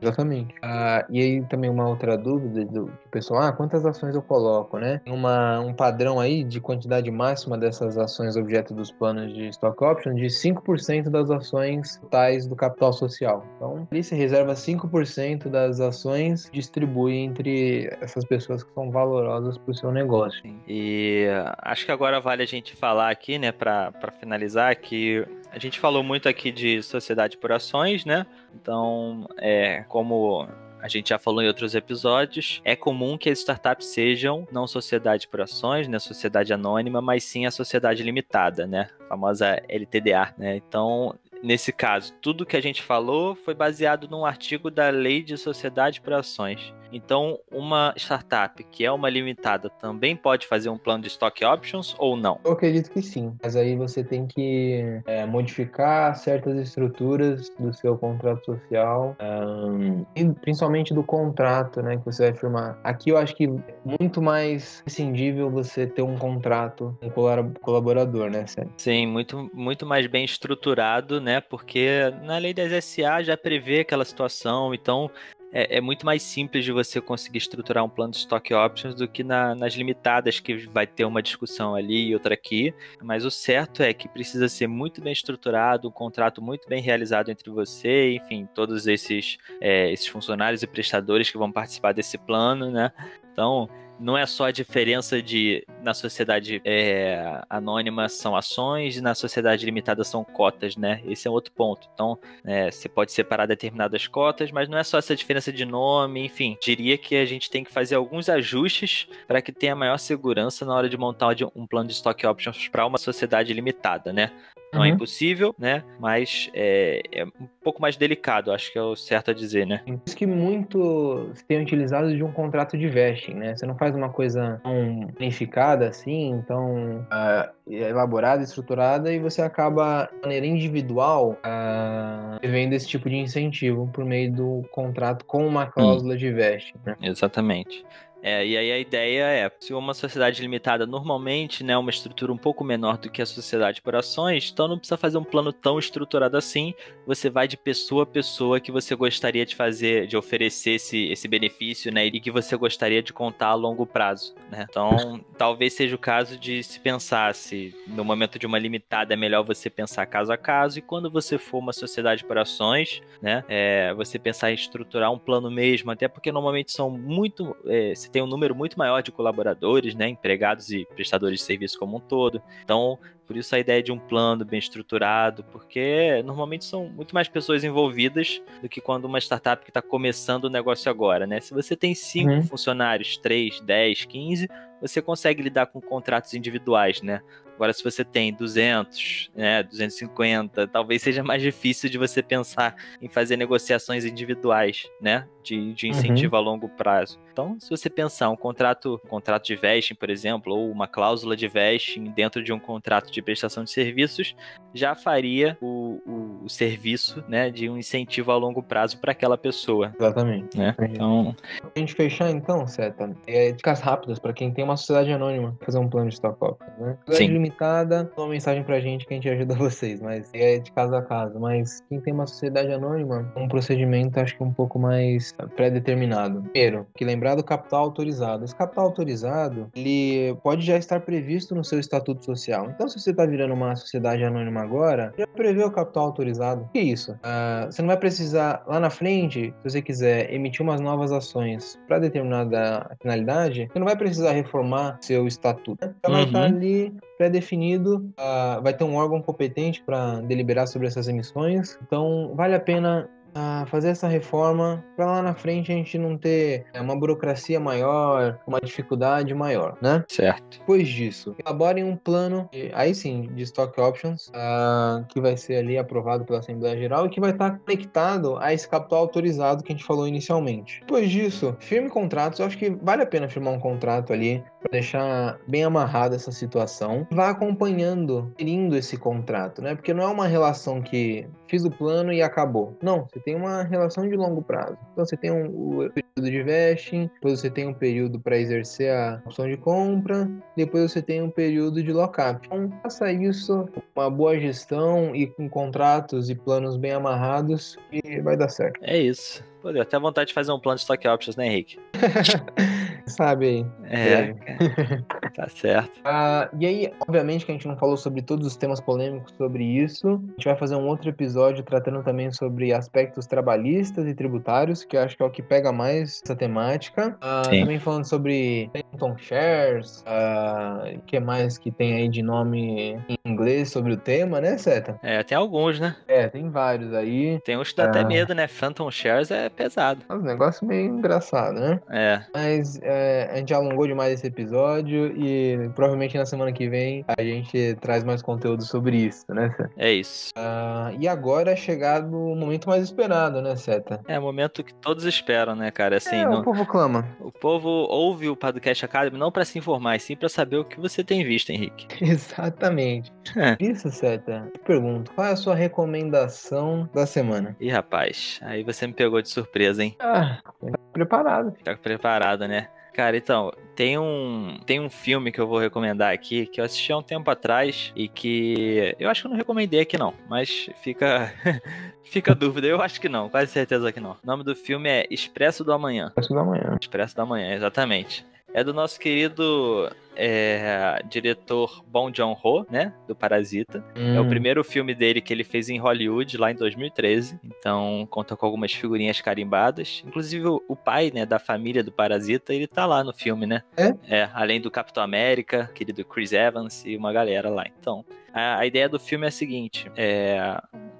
Exatamente. 0.00 0.54
Ah, 0.62 1.04
e 1.08 1.20
aí 1.20 1.42
também 1.46 1.70
uma 1.70 1.88
outra 1.88 2.16
dúvida 2.16 2.64
do 2.64 2.92
pessoal, 3.10 3.42
ah, 3.42 3.52
quantas 3.52 3.84
ações 3.84 4.14
eu 4.14 4.22
coloco, 4.22 4.78
né? 4.78 5.00
Uma, 5.06 5.60
um 5.60 5.72
padrão 5.72 6.18
aí 6.20 6.44
de 6.44 6.60
quantidade 6.60 7.10
máxima 7.10 7.58
dessas 7.58 7.98
ações 7.98 8.36
objeto 8.36 8.74
dos 8.74 8.90
planos 8.90 9.32
de 9.32 9.48
stock 9.48 9.82
option 9.84 10.14
de 10.14 10.26
5% 10.26 11.10
das 11.10 11.30
ações 11.30 11.96
totais 11.96 12.46
do 12.46 12.56
capital 12.56 12.92
social. 12.92 13.46
Então, 13.56 13.86
ali 13.90 14.02
se 14.02 14.14
reserva 14.14 14.54
5% 14.54 15.48
das 15.48 15.80
ações, 15.80 16.48
distribui 16.52 17.16
entre 17.16 17.90
essas 18.00 18.24
pessoas 18.24 18.62
que 18.62 18.72
são 18.72 18.90
valorosas 18.90 19.58
para 19.58 19.70
o 19.70 19.74
seu 19.74 19.92
negócio. 19.92 20.42
E 20.66 21.26
acho 21.58 21.84
que 21.84 21.92
agora 21.92 22.20
vale 22.20 22.42
a 22.42 22.46
gente 22.46 22.74
falar 22.76 23.10
aqui, 23.10 23.38
né, 23.38 23.52
para 23.52 23.92
finalizar, 24.18 24.70
que 24.82 25.26
a 25.50 25.58
gente 25.58 25.78
falou 25.78 26.02
muito 26.02 26.28
aqui 26.28 26.50
de 26.50 26.82
sociedade 26.82 27.38
por 27.38 27.52
ações, 27.52 28.04
né? 28.04 28.26
Então, 28.54 29.26
é, 29.38 29.84
como 29.88 30.46
a 30.82 30.88
gente 30.88 31.10
já 31.10 31.18
falou 31.18 31.40
em 31.40 31.46
outros 31.46 31.76
episódios, 31.76 32.60
é 32.64 32.74
comum 32.74 33.16
que 33.16 33.30
as 33.30 33.38
startups 33.38 33.86
sejam 33.86 34.48
não 34.50 34.66
sociedade 34.66 35.28
por 35.28 35.40
ações, 35.40 35.86
né, 35.86 35.96
sociedade 36.00 36.52
anônima, 36.52 37.00
mas 37.00 37.22
sim 37.22 37.46
a 37.46 37.52
sociedade 37.52 38.02
limitada, 38.02 38.66
né, 38.66 38.90
a 38.98 39.10
famosa 39.10 39.62
LTDA, 39.68 40.34
né? 40.36 40.56
Então, 40.56 41.14
nesse 41.40 41.72
caso, 41.72 42.12
tudo 42.20 42.44
que 42.44 42.56
a 42.56 42.60
gente 42.60 42.82
falou 42.82 43.36
foi 43.36 43.54
baseado 43.54 44.08
num 44.08 44.26
artigo 44.26 44.72
da 44.72 44.90
Lei 44.90 45.22
de 45.22 45.38
Sociedade 45.38 46.00
por 46.00 46.14
Ações. 46.14 46.74
Então, 46.92 47.38
uma 47.50 47.94
startup 47.96 48.62
que 48.64 48.84
é 48.84 48.92
uma 48.92 49.08
limitada 49.08 49.70
também 49.70 50.14
pode 50.14 50.46
fazer 50.46 50.68
um 50.68 50.76
plano 50.76 51.02
de 51.02 51.08
stock 51.08 51.44
options 51.44 51.96
ou 51.98 52.16
não? 52.16 52.38
Eu 52.44 52.52
acredito 52.52 52.90
que 52.90 53.00
sim, 53.00 53.34
mas 53.42 53.56
aí 53.56 53.74
você 53.74 54.04
tem 54.04 54.26
que 54.26 55.00
é, 55.06 55.24
modificar 55.24 56.14
certas 56.16 56.56
estruturas 56.58 57.48
do 57.58 57.72
seu 57.72 57.96
contrato 57.96 58.44
social, 58.44 59.16
um, 59.20 60.04
e 60.14 60.26
principalmente 60.40 60.92
do 60.92 61.02
contrato, 61.02 61.80
né, 61.82 61.96
que 61.96 62.04
você 62.04 62.30
vai 62.30 62.38
firmar. 62.38 62.78
Aqui 62.84 63.10
eu 63.10 63.16
acho 63.16 63.34
que 63.34 63.44
é 63.44 63.98
muito 64.00 64.20
mais 64.20 64.82
prescindível 64.82 65.50
você 65.50 65.86
ter 65.86 66.02
um 66.02 66.18
contrato 66.18 66.96
com 67.14 67.30
um 67.30 67.52
colaborador, 67.54 68.30
né, 68.30 68.46
Sérgio? 68.46 68.72
Sim, 68.76 69.06
muito, 69.06 69.50
muito 69.54 69.86
mais 69.86 70.06
bem 70.06 70.24
estruturado, 70.24 71.20
né, 71.20 71.40
porque 71.40 72.12
na 72.22 72.36
lei 72.38 72.52
das 72.52 72.84
SA 72.84 73.22
já 73.22 73.36
prevê 73.36 73.80
aquela 73.80 74.04
situação, 74.04 74.74
então 74.74 75.10
é, 75.52 75.76
é, 75.76 75.80
muito 75.80 76.06
mais 76.06 76.22
simples 76.22 76.64
de 76.64 76.72
você 76.72 77.00
conseguir 77.00 77.38
estruturar 77.38 77.84
um 77.84 77.88
plano 77.88 78.12
de 78.12 78.18
stock 78.18 78.54
options 78.54 78.94
do 78.94 79.06
que 79.06 79.22
na, 79.22 79.54
nas 79.54 79.74
limitadas, 79.74 80.40
que 80.40 80.66
vai 80.68 80.86
ter 80.86 81.04
uma 81.04 81.22
discussão 81.22 81.74
ali 81.74 82.08
e 82.08 82.14
outra 82.14 82.34
aqui. 82.34 82.74
Mas 83.02 83.24
o 83.24 83.30
certo 83.30 83.82
é 83.82 83.92
que 83.92 84.08
precisa 84.08 84.48
ser 84.48 84.66
muito 84.66 85.02
bem 85.02 85.12
estruturado, 85.12 85.88
um 85.88 85.92
contrato 85.92 86.40
muito 86.40 86.66
bem 86.68 86.80
realizado 86.80 87.30
entre 87.30 87.50
você, 87.50 88.14
enfim, 88.14 88.48
todos 88.54 88.86
esses, 88.86 89.36
é, 89.60 89.92
esses 89.92 90.06
funcionários 90.06 90.62
e 90.62 90.66
prestadores 90.66 91.30
que 91.30 91.36
vão 91.36 91.52
participar 91.52 91.92
desse 91.92 92.16
plano, 92.16 92.70
né? 92.70 92.90
Então, 93.30 93.68
não 94.02 94.18
é 94.18 94.26
só 94.26 94.46
a 94.46 94.50
diferença 94.50 95.22
de 95.22 95.64
na 95.82 95.94
sociedade 95.94 96.60
é, 96.64 97.40
anônima 97.48 98.08
são 98.08 98.34
ações 98.34 98.96
e 98.96 99.00
na 99.00 99.14
sociedade 99.14 99.64
limitada 99.64 100.02
são 100.02 100.24
cotas, 100.24 100.76
né? 100.76 101.00
Esse 101.06 101.28
é 101.28 101.30
outro 101.30 101.52
ponto. 101.52 101.88
Então, 101.94 102.18
é, 102.44 102.70
você 102.70 102.88
pode 102.88 103.12
separar 103.12 103.46
determinadas 103.46 104.06
cotas, 104.08 104.50
mas 104.50 104.68
não 104.68 104.76
é 104.76 104.82
só 104.82 104.98
essa 104.98 105.14
diferença 105.14 105.52
de 105.52 105.64
nome, 105.64 106.24
enfim. 106.24 106.56
Diria 106.60 106.98
que 106.98 107.14
a 107.14 107.24
gente 107.24 107.48
tem 107.48 107.62
que 107.62 107.70
fazer 107.70 107.94
alguns 107.94 108.28
ajustes 108.28 109.08
para 109.26 109.40
que 109.40 109.52
tenha 109.52 109.76
maior 109.76 109.98
segurança 109.98 110.64
na 110.64 110.74
hora 110.74 110.88
de 110.88 110.96
montar 110.96 111.34
um 111.54 111.66
plano 111.66 111.88
de 111.88 111.94
stock 111.94 112.26
options 112.26 112.68
para 112.68 112.84
uma 112.84 112.98
sociedade 112.98 113.52
limitada, 113.52 114.12
né? 114.12 114.32
Não 114.72 114.82
é 114.82 114.86
uhum. 114.86 114.92
é 114.92 114.94
impossível, 114.94 115.54
né? 115.58 115.84
Mas 116.00 116.50
é, 116.54 117.02
é, 117.12 117.24
um 117.24 117.48
pouco 117.62 117.80
mais 117.80 117.96
delicado, 117.96 118.50
acho 118.50 118.72
que 118.72 118.78
é 118.78 118.82
o 118.82 118.96
certo 118.96 119.30
a 119.30 119.34
dizer, 119.34 119.66
né? 119.66 119.82
Isso 120.06 120.16
que 120.16 120.26
muito 120.26 121.30
se 121.34 121.44
tem 121.44 121.60
utilizado 121.60 122.16
de 122.16 122.24
um 122.24 122.32
contrato 122.32 122.78
de 122.78 122.88
vesting, 122.88 123.34
né? 123.34 123.54
Você 123.54 123.66
não 123.66 123.76
faz 123.76 123.94
uma 123.94 124.08
coisa 124.08 124.60
tão 124.62 125.08
planificada 125.14 125.88
assim, 125.88 126.42
tão 126.46 127.00
uh, 127.00 127.52
elaborada, 127.70 128.42
estruturada, 128.42 129.12
e 129.12 129.18
você 129.18 129.42
acaba, 129.42 130.08
de 130.10 130.20
maneira 130.22 130.46
individual, 130.46 131.38
uh, 131.44 132.38
vendo 132.42 132.72
esse 132.72 132.88
tipo 132.88 133.10
de 133.10 133.16
incentivo 133.16 133.88
por 133.92 134.04
meio 134.04 134.32
do 134.32 134.64
contrato 134.70 135.24
com 135.26 135.46
uma 135.46 135.66
cláusula 135.66 136.14
hum. 136.14 136.16
de 136.16 136.32
vesting, 136.32 136.78
né? 136.84 136.96
Exatamente. 137.02 137.84
É, 138.22 138.46
e 138.46 138.56
aí 138.56 138.70
a 138.70 138.78
ideia 138.78 139.24
é, 139.24 139.50
se 139.58 139.74
uma 139.74 139.94
sociedade 139.94 140.40
limitada 140.40 140.86
normalmente, 140.86 141.64
né, 141.64 141.76
uma 141.76 141.90
estrutura 141.90 142.32
um 142.32 142.36
pouco 142.36 142.62
menor 142.62 142.96
do 142.96 143.10
que 143.10 143.20
a 143.20 143.26
sociedade 143.26 143.82
por 143.82 143.96
ações, 143.96 144.50
então 144.52 144.68
não 144.68 144.78
precisa 144.78 144.96
fazer 144.96 145.18
um 145.18 145.24
plano 145.24 145.52
tão 145.52 145.78
estruturado 145.78 146.36
assim, 146.36 146.72
você 147.06 147.28
vai 147.28 147.48
de 147.48 147.56
pessoa 147.56 148.04
a 148.04 148.06
pessoa 148.06 148.60
que 148.60 148.70
você 148.70 148.94
gostaria 148.94 149.44
de 149.44 149.56
fazer, 149.56 150.06
de 150.06 150.16
oferecer 150.16 150.72
esse, 150.72 151.06
esse 151.06 151.26
benefício, 151.26 151.92
né, 151.92 152.06
e 152.06 152.20
que 152.20 152.30
você 152.30 152.56
gostaria 152.56 153.02
de 153.02 153.12
contar 153.12 153.48
a 153.48 153.54
longo 153.54 153.84
prazo, 153.84 154.34
né? 154.50 154.66
Então, 154.68 155.24
talvez 155.36 155.72
seja 155.72 155.96
o 155.96 155.98
caso 155.98 156.38
de 156.38 156.62
se 156.62 156.78
pensar 156.78 157.34
se 157.34 157.74
no 157.86 158.04
momento 158.04 158.38
de 158.38 158.46
uma 158.46 158.58
limitada 158.58 159.14
é 159.14 159.16
melhor 159.16 159.42
você 159.42 159.68
pensar 159.68 160.06
caso 160.06 160.32
a 160.32 160.36
caso 160.36 160.78
e 160.78 160.82
quando 160.82 161.10
você 161.10 161.38
for 161.38 161.58
uma 161.58 161.72
sociedade 161.72 162.24
por 162.24 162.38
ações, 162.38 163.02
né, 163.20 163.44
é, 163.48 163.92
você 163.94 164.18
pensar 164.18 164.52
em 164.52 164.54
estruturar 164.54 165.10
um 165.10 165.18
plano 165.18 165.50
mesmo, 165.50 165.90
até 165.90 166.06
porque 166.06 166.30
normalmente 166.30 166.70
são 166.70 166.88
muito, 166.88 167.56
é, 167.66 167.94
tem 168.12 168.22
um 168.22 168.26
número 168.26 168.54
muito 168.54 168.78
maior 168.78 169.02
de 169.02 169.10
colaboradores, 169.10 169.94
né, 169.94 170.08
empregados 170.08 170.70
e 170.70 170.86
prestadores 170.94 171.40
de 171.40 171.46
serviço 171.46 171.78
como 171.78 171.96
um 171.96 172.00
todo. 172.00 172.42
Então, 172.62 172.98
por 173.26 173.36
isso 173.36 173.54
a 173.54 173.58
ideia 173.58 173.82
de 173.82 173.90
um 173.90 173.98
plano 173.98 174.44
bem 174.44 174.58
estruturado, 174.58 175.42
porque 175.44 176.22
normalmente 176.24 176.64
são 176.64 176.88
muito 176.88 177.14
mais 177.14 177.28
pessoas 177.28 177.64
envolvidas 177.64 178.42
do 178.60 178.68
que 178.68 178.80
quando 178.80 179.06
uma 179.06 179.18
startup 179.18 179.64
que 179.64 179.70
está 179.70 179.80
começando 179.80 180.44
o 180.44 180.50
negócio 180.50 180.90
agora, 180.90 181.26
né? 181.26 181.40
Se 181.40 181.54
você 181.54 181.74
tem 181.74 181.94
cinco 181.94 182.32
uhum. 182.32 182.42
funcionários, 182.42 183.16
3, 183.16 183.60
10, 183.60 184.04
15, 184.04 184.48
você 184.80 185.00
consegue 185.00 185.42
lidar 185.42 185.66
com 185.66 185.80
contratos 185.80 186.34
individuais, 186.34 187.00
né? 187.00 187.22
Agora, 187.54 187.72
se 187.72 187.84
você 187.84 188.04
tem 188.04 188.32
200, 188.32 189.30
né, 189.36 189.62
250, 189.62 190.66
talvez 190.66 191.00
seja 191.00 191.22
mais 191.22 191.40
difícil 191.40 191.88
de 191.88 191.96
você 191.96 192.22
pensar 192.22 192.74
em 193.00 193.08
fazer 193.08 193.36
negociações 193.36 194.04
individuais, 194.04 194.90
né, 195.00 195.28
de, 195.42 195.74
de 195.74 195.88
incentivo 195.88 196.36
uhum. 196.36 196.42
a 196.42 196.44
longo 196.44 196.68
prazo. 196.68 197.18
Então, 197.32 197.58
se 197.58 197.68
você 197.70 197.88
pensar 197.88 198.30
um 198.30 198.36
contrato, 198.36 199.00
um 199.04 199.08
contrato 199.08 199.44
de 199.44 199.56
vesting, 199.56 199.94
por 199.94 200.10
exemplo, 200.10 200.54
ou 200.54 200.70
uma 200.70 200.86
cláusula 200.86 201.36
de 201.36 201.48
vesting 201.48 202.04
dentro 202.04 202.42
de 202.42 202.52
um 202.52 202.58
contrato 202.58 203.10
de 203.10 203.22
prestação 203.22 203.64
de 203.64 203.70
serviços, 203.70 204.36
já 204.74 204.94
faria 204.94 205.56
o, 205.60 206.00
o, 206.06 206.44
o 206.44 206.48
serviço, 206.48 207.24
né, 207.28 207.50
de 207.50 207.68
um 207.68 207.76
incentivo 207.76 208.30
a 208.32 208.36
longo 208.36 208.62
prazo 208.62 208.98
para 208.98 209.12
aquela 209.12 209.36
pessoa. 209.36 209.92
Exatamente. 209.98 210.56
Né? 210.56 210.74
Então, 210.80 211.34
a 211.74 211.78
gente 211.78 211.94
fechar 211.94 212.30
então, 212.30 212.66
Seta, 212.66 213.14
é 213.26 213.52
dicas 213.52 213.80
rápidas 213.80 214.18
para 214.18 214.32
quem 214.32 214.52
tem 214.52 214.64
uma 214.64 214.76
sociedade 214.76 215.12
anônima, 215.12 215.56
fazer 215.62 215.78
um 215.78 215.88
plano 215.88 216.08
de 216.08 216.14
stock 216.14 216.36
options, 216.42 216.78
né? 216.78 216.96
Sim 217.10 217.28
limitada, 217.28 218.10
uma 218.16 218.28
mensagem 218.28 218.62
pra 218.62 218.80
gente 218.80 219.06
que 219.06 219.14
a 219.14 219.16
gente 219.16 219.28
ajuda 219.28 219.54
vocês, 219.56 220.00
mas 220.00 220.30
é 220.32 220.58
de 220.58 220.70
caso 220.72 220.94
a 220.94 221.02
caso. 221.02 221.38
Mas 221.40 221.82
quem 221.88 222.00
tem 222.00 222.12
uma 222.12 222.26
sociedade 222.26 222.72
anônima, 222.72 223.30
um 223.36 223.48
procedimento 223.48 224.18
acho 224.20 224.36
que 224.36 224.42
um 224.42 224.52
pouco 224.52 224.78
mais 224.78 225.31
pré-determinado. 225.56 226.42
Primeiro, 226.42 226.86
que 226.96 227.04
lembrar 227.04 227.34
do 227.34 227.44
capital 227.44 227.84
autorizado. 227.84 228.44
Esse 228.44 228.54
capital 228.54 228.86
autorizado, 228.86 229.70
ele 229.74 230.34
pode 230.42 230.64
já 230.64 230.76
estar 230.76 231.00
previsto 231.00 231.54
no 231.54 231.64
seu 231.64 231.78
estatuto 231.78 232.24
social. 232.24 232.70
Então, 232.70 232.88
se 232.88 232.98
você 232.98 233.10
está 233.10 233.26
virando 233.26 233.54
uma 233.54 233.74
sociedade 233.76 234.24
anônima 234.24 234.62
agora, 234.62 235.12
já 235.18 235.26
prevê 235.26 235.64
o 235.64 235.70
capital 235.70 236.04
autorizado. 236.04 236.68
Que 236.72 236.80
isso? 236.80 237.12
Uh, 237.12 237.70
você 237.70 237.82
não 237.82 237.88
vai 237.88 237.96
precisar, 237.96 238.62
lá 238.66 238.78
na 238.78 238.90
frente, 238.90 239.54
se 239.62 239.70
você 239.70 239.82
quiser 239.82 240.32
emitir 240.32 240.62
umas 240.62 240.80
novas 240.80 241.12
ações 241.12 241.78
para 241.86 241.98
determinada 241.98 242.90
finalidade, 243.00 243.68
você 243.72 243.78
não 243.78 243.86
vai 243.86 243.96
precisar 243.96 244.32
reformar 244.32 244.98
seu 245.00 245.26
estatuto. 245.26 245.78
Já 245.84 246.08
uhum. 246.08 246.14
vai 246.14 246.24
estar 246.24 246.42
ali 246.44 246.94
pré-definido, 247.18 248.12
uh, 248.18 248.62
vai 248.62 248.74
ter 248.74 248.84
um 248.84 248.96
órgão 248.96 249.22
competente 249.22 249.82
para 249.84 250.20
deliberar 250.22 250.66
sobre 250.66 250.88
essas 250.88 251.08
emissões. 251.08 251.78
Então, 251.86 252.32
vale 252.34 252.54
a 252.54 252.60
pena 252.60 253.08
a 253.34 253.64
fazer 253.66 253.88
essa 253.88 254.08
reforma 254.08 254.84
para 254.96 255.06
lá 255.06 255.22
na 255.22 255.34
frente 255.34 255.72
a 255.72 255.74
gente 255.74 255.98
não 255.98 256.16
ter 256.16 256.66
é, 256.72 256.80
uma 256.80 256.98
burocracia 256.98 257.58
maior, 257.58 258.38
uma 258.46 258.60
dificuldade 258.60 259.34
maior, 259.34 259.76
né? 259.80 260.04
Certo. 260.08 260.58
Depois 260.58 260.88
disso, 260.88 261.34
elaborem 261.44 261.84
um 261.84 261.96
plano, 261.96 262.48
aí 262.72 262.94
sim, 262.94 263.28
de 263.34 263.42
stock 263.42 263.80
options, 263.80 264.28
uh, 264.28 265.04
que 265.08 265.20
vai 265.20 265.36
ser 265.36 265.56
ali 265.56 265.78
aprovado 265.78 266.24
pela 266.24 266.38
Assembleia 266.40 266.76
Geral 266.76 267.06
e 267.06 267.10
que 267.10 267.20
vai 267.20 267.30
estar 267.30 267.58
conectado 267.58 268.36
a 268.38 268.52
esse 268.52 268.68
capital 268.68 269.00
autorizado 269.00 269.62
que 269.62 269.72
a 269.72 269.76
gente 269.76 269.86
falou 269.86 270.06
inicialmente. 270.06 270.80
Depois 270.80 271.10
disso, 271.10 271.56
firme 271.60 271.88
contratos. 271.88 272.40
Eu 272.40 272.46
acho 272.46 272.58
que 272.58 272.70
vale 272.70 273.02
a 273.02 273.06
pena 273.06 273.28
firmar 273.28 273.54
um 273.54 273.60
contrato 273.60 274.12
ali 274.12 274.42
para 274.62 274.70
deixar 274.72 275.38
bem 275.46 275.64
amarrada 275.64 276.14
essa 276.14 276.30
situação. 276.30 277.06
Vá 277.10 277.30
acompanhando, 277.30 278.32
gerindo 278.38 278.76
esse 278.76 278.96
contrato, 278.96 279.60
né? 279.60 279.74
Porque 279.74 279.92
não 279.92 280.04
é 280.04 280.06
uma 280.06 280.26
relação 280.26 280.80
que 280.80 281.26
fiz 281.48 281.64
o 281.64 281.70
plano 281.70 282.12
e 282.12 282.22
acabou. 282.22 282.76
Não, 282.82 283.06
você 283.06 283.20
tem 283.20 283.34
uma 283.34 283.62
relação 283.62 284.08
de 284.08 284.16
longo 284.16 284.42
prazo. 284.42 284.78
Então 284.92 285.04
você 285.04 285.16
tem 285.16 285.30
um, 285.30 285.80
o 285.80 285.90
período 285.90 286.30
de 286.30 286.42
vesting, 286.42 287.10
depois 287.14 287.40
você 287.40 287.50
tem 287.50 287.66
um 287.66 287.74
período 287.74 288.20
para 288.20 288.38
exercer 288.38 288.90
a 288.90 289.20
opção 289.26 289.48
de 289.48 289.56
compra, 289.56 290.30
depois 290.56 290.92
você 290.92 291.02
tem 291.02 291.20
um 291.20 291.30
período 291.30 291.82
de 291.82 291.92
lockup. 291.92 292.46
Então 292.46 292.72
faça 292.82 293.12
isso 293.12 293.68
com 293.74 294.00
uma 294.00 294.10
boa 294.10 294.38
gestão 294.38 295.14
e 295.14 295.26
com 295.26 295.48
contratos 295.48 296.30
e 296.30 296.34
planos 296.34 296.76
bem 296.76 296.92
amarrados 296.92 297.76
e 297.92 298.20
vai 298.20 298.36
dar 298.36 298.48
certo. 298.48 298.78
É 298.82 298.98
isso. 298.98 299.44
Pô, 299.60 299.72
deu 299.72 299.82
até 299.82 299.98
vontade 299.98 300.28
de 300.28 300.34
fazer 300.34 300.50
um 300.50 300.58
plano 300.58 300.76
de 300.76 300.82
stock 300.82 301.06
options, 301.06 301.36
né, 301.36 301.46
Henrique? 301.46 301.78
Sabe 303.06 303.46
aí. 303.46 303.66
É, 303.92 304.34
tá 305.36 305.48
certo. 305.48 305.98
Uh, 305.98 306.48
e 306.58 306.66
aí, 306.66 306.92
obviamente 307.06 307.44
que 307.44 307.52
a 307.52 307.54
gente 307.54 307.68
não 307.68 307.76
falou 307.76 307.96
sobre 307.96 308.22
todos 308.22 308.46
os 308.46 308.56
temas 308.56 308.80
polêmicos 308.80 309.34
sobre 309.36 309.64
isso. 309.64 310.08
A 310.08 310.32
gente 310.32 310.44
vai 310.46 310.56
fazer 310.56 310.76
um 310.76 310.86
outro 310.86 311.10
episódio 311.10 311.62
tratando 311.62 312.02
também 312.02 312.32
sobre 312.32 312.72
aspectos 312.72 313.26
trabalhistas 313.26 314.06
e 314.06 314.14
tributários, 314.14 314.82
que 314.82 314.96
eu 314.96 315.02
acho 315.02 315.16
que 315.16 315.22
é 315.22 315.26
o 315.26 315.30
que 315.30 315.42
pega 315.42 315.70
mais 315.72 316.22
essa 316.24 316.34
temática. 316.34 317.18
Uh, 317.22 317.60
também 317.60 317.78
falando 317.78 318.06
sobre 318.06 318.70
Phantom 318.72 319.16
Shares, 319.18 320.00
o 320.00 320.02
uh, 320.02 320.06
ah, 320.06 320.84
que 321.06 321.20
mais 321.20 321.58
que 321.58 321.70
tem 321.70 321.94
aí 321.94 322.08
de 322.08 322.22
nome 322.22 322.98
em 323.08 323.18
inglês 323.26 323.70
sobre 323.70 323.92
o 323.92 323.96
tema, 323.96 324.40
né, 324.40 324.56
Seta? 324.56 324.98
É, 325.02 325.22
tem 325.22 325.36
alguns, 325.36 325.78
né? 325.78 325.96
É, 326.08 326.28
tem 326.28 326.48
vários 326.48 326.94
aí. 326.94 327.38
Tem 327.44 327.58
uns 327.58 327.70
que 327.70 327.76
dá 327.76 327.84
até 327.84 328.04
medo, 328.04 328.34
né? 328.34 328.46
Phantom 328.46 328.90
Shares 328.90 329.30
é 329.30 329.48
pesado. 329.48 330.00
É 330.08 330.14
um 330.14 330.22
negócio 330.22 330.66
meio 330.66 330.86
engraçado, 330.86 331.58
né? 331.58 331.80
É. 331.90 332.22
Mas 332.32 332.80
é, 332.82 333.30
a 333.32 333.36
gente 333.36 333.52
alongou 333.52 333.81
demais 333.86 334.12
esse 334.12 334.26
episódio 334.26 335.06
e 335.16 335.70
provavelmente 335.74 336.16
na 336.16 336.26
semana 336.26 336.52
que 336.52 336.68
vem 336.68 337.04
a 337.06 337.22
gente 337.22 337.76
traz 337.80 338.04
mais 338.04 338.22
conteúdo 338.22 338.62
sobre 338.62 338.96
isso, 338.96 339.24
né, 339.28 339.50
Seta? 339.50 339.70
É 339.76 339.92
isso. 339.92 340.30
Uh, 340.36 340.96
e 340.98 341.08
agora 341.08 341.52
é 341.52 341.56
chegado 341.56 342.16
o 342.16 342.34
momento 342.34 342.68
mais 342.68 342.82
esperado, 342.84 343.40
né, 343.40 343.56
Seta? 343.56 344.00
É 344.06 344.18
o 344.18 344.22
momento 344.22 344.64
que 344.64 344.74
todos 344.74 345.04
esperam, 345.04 345.54
né, 345.54 345.70
cara? 345.70 345.96
Assim, 345.96 346.16
é, 346.16 346.24
no... 346.26 346.40
o 346.40 346.44
povo 346.44 346.66
clama. 346.66 347.06
O 347.20 347.30
povo 347.30 347.68
ouve 347.68 348.28
o 348.28 348.36
Podcast 348.36 348.84
Academy 348.84 349.18
não 349.18 349.30
para 349.30 349.44
se 349.44 349.58
informar, 349.58 349.98
sim 350.00 350.16
para 350.16 350.28
saber 350.28 350.56
o 350.56 350.64
que 350.64 350.80
você 350.80 351.02
tem 351.04 351.24
visto, 351.24 351.50
Henrique. 351.50 351.86
Exatamente. 352.04 353.12
É. 353.36 353.56
Isso, 353.60 353.90
Seta. 353.90 354.50
Pergunto, 354.64 355.12
qual 355.12 355.26
é 355.26 355.32
a 355.32 355.36
sua 355.36 355.54
recomendação 355.54 356.88
da 356.92 357.06
semana? 357.06 357.56
Ih, 357.60 357.70
rapaz, 357.70 358.40
aí 358.42 358.62
você 358.62 358.86
me 358.86 358.92
pegou 358.92 359.20
de 359.22 359.28
surpresa, 359.28 359.82
hein? 359.82 359.96
Ah, 360.00 360.38
tá 360.44 360.78
preparado. 360.92 361.54
Tá 361.64 361.76
preparado, 361.76 362.46
né? 362.46 362.68
Cara, 362.92 363.16
então, 363.16 363.50
tem 363.74 363.98
um, 363.98 364.58
tem 364.66 364.78
um 364.78 364.90
filme 364.90 365.32
que 365.32 365.40
eu 365.40 365.46
vou 365.46 365.58
recomendar 365.58 366.12
aqui 366.12 366.46
que 366.46 366.60
eu 366.60 366.64
assisti 366.64 366.92
há 366.92 366.98
um 366.98 367.02
tempo 367.02 367.30
atrás 367.30 367.90
e 367.96 368.06
que 368.06 368.94
eu 368.98 369.08
acho 369.08 369.22
que 369.22 369.26
eu 369.28 369.30
não 369.30 369.38
recomendei 369.38 369.80
aqui 369.80 369.96
não, 369.96 370.12
mas 370.28 370.68
fica 370.82 371.32
fica 372.04 372.34
dúvida. 372.34 372.66
Eu 372.66 372.82
acho 372.82 373.00
que 373.00 373.08
não, 373.08 373.30
quase 373.30 373.50
certeza 373.50 373.90
que 373.90 374.00
não. 374.00 374.12
O 374.12 374.26
nome 374.26 374.44
do 374.44 374.54
filme 374.54 374.88
é 374.88 375.06
Expresso 375.10 375.64
do 375.64 375.72
Amanhã. 375.72 376.08
Expresso 376.08 376.34
do 376.34 376.38
Amanhã. 376.38 376.78
Expresso 376.80 377.16
do 377.16 377.22
Amanhã, 377.22 377.54
exatamente. 377.54 378.26
É 378.54 378.62
do 378.62 378.74
nosso 378.74 379.00
querido 379.00 379.90
é, 380.16 381.02
diretor 381.08 381.82
Bong 381.86 382.14
Joon-ho, 382.14 382.66
né, 382.70 382.92
do 383.08 383.14
Parasita. 383.14 383.84
Hum. 383.96 384.14
É 384.14 384.20
o 384.20 384.24
hum. 384.24 384.28
primeiro 384.28 384.62
filme 384.62 384.94
dele 384.94 385.20
que 385.20 385.32
ele 385.32 385.44
fez 385.44 385.68
em 385.68 385.78
Hollywood 385.78 386.36
lá 386.36 386.50
em 386.50 386.54
2013. 386.54 387.40
Então 387.44 388.06
conta 388.10 388.36
com 388.36 388.46
algumas 388.46 388.72
figurinhas 388.72 389.20
carimbadas. 389.20 390.02
Inclusive 390.06 390.46
o, 390.46 390.76
pai, 390.76 391.10
né, 391.14 391.24
da 391.24 391.38
família 391.38 391.82
do 391.82 391.92
Parasita, 391.92 392.52
ele 392.54 392.66
tá 392.66 392.86
lá 392.86 393.02
no 393.02 393.12
filme, 393.12 393.46
né? 393.46 393.62
É? 393.76 393.94
É, 394.06 394.30
além 394.34 394.60
do 394.60 394.70
Capitão 394.70 395.02
América, 395.02 395.70
querido 395.74 396.04
Chris 396.04 396.32
Evans 396.32 396.84
e 396.84 396.96
uma 396.96 397.12
galera 397.12 397.48
lá. 397.48 397.64
Então, 397.78 398.04
a, 398.32 398.58
a 398.58 398.66
ideia 398.66 398.88
do 398.88 398.98
filme 398.98 399.24
é 399.24 399.28
a 399.28 399.32
seguinte: 399.32 399.90
é, 399.96 400.38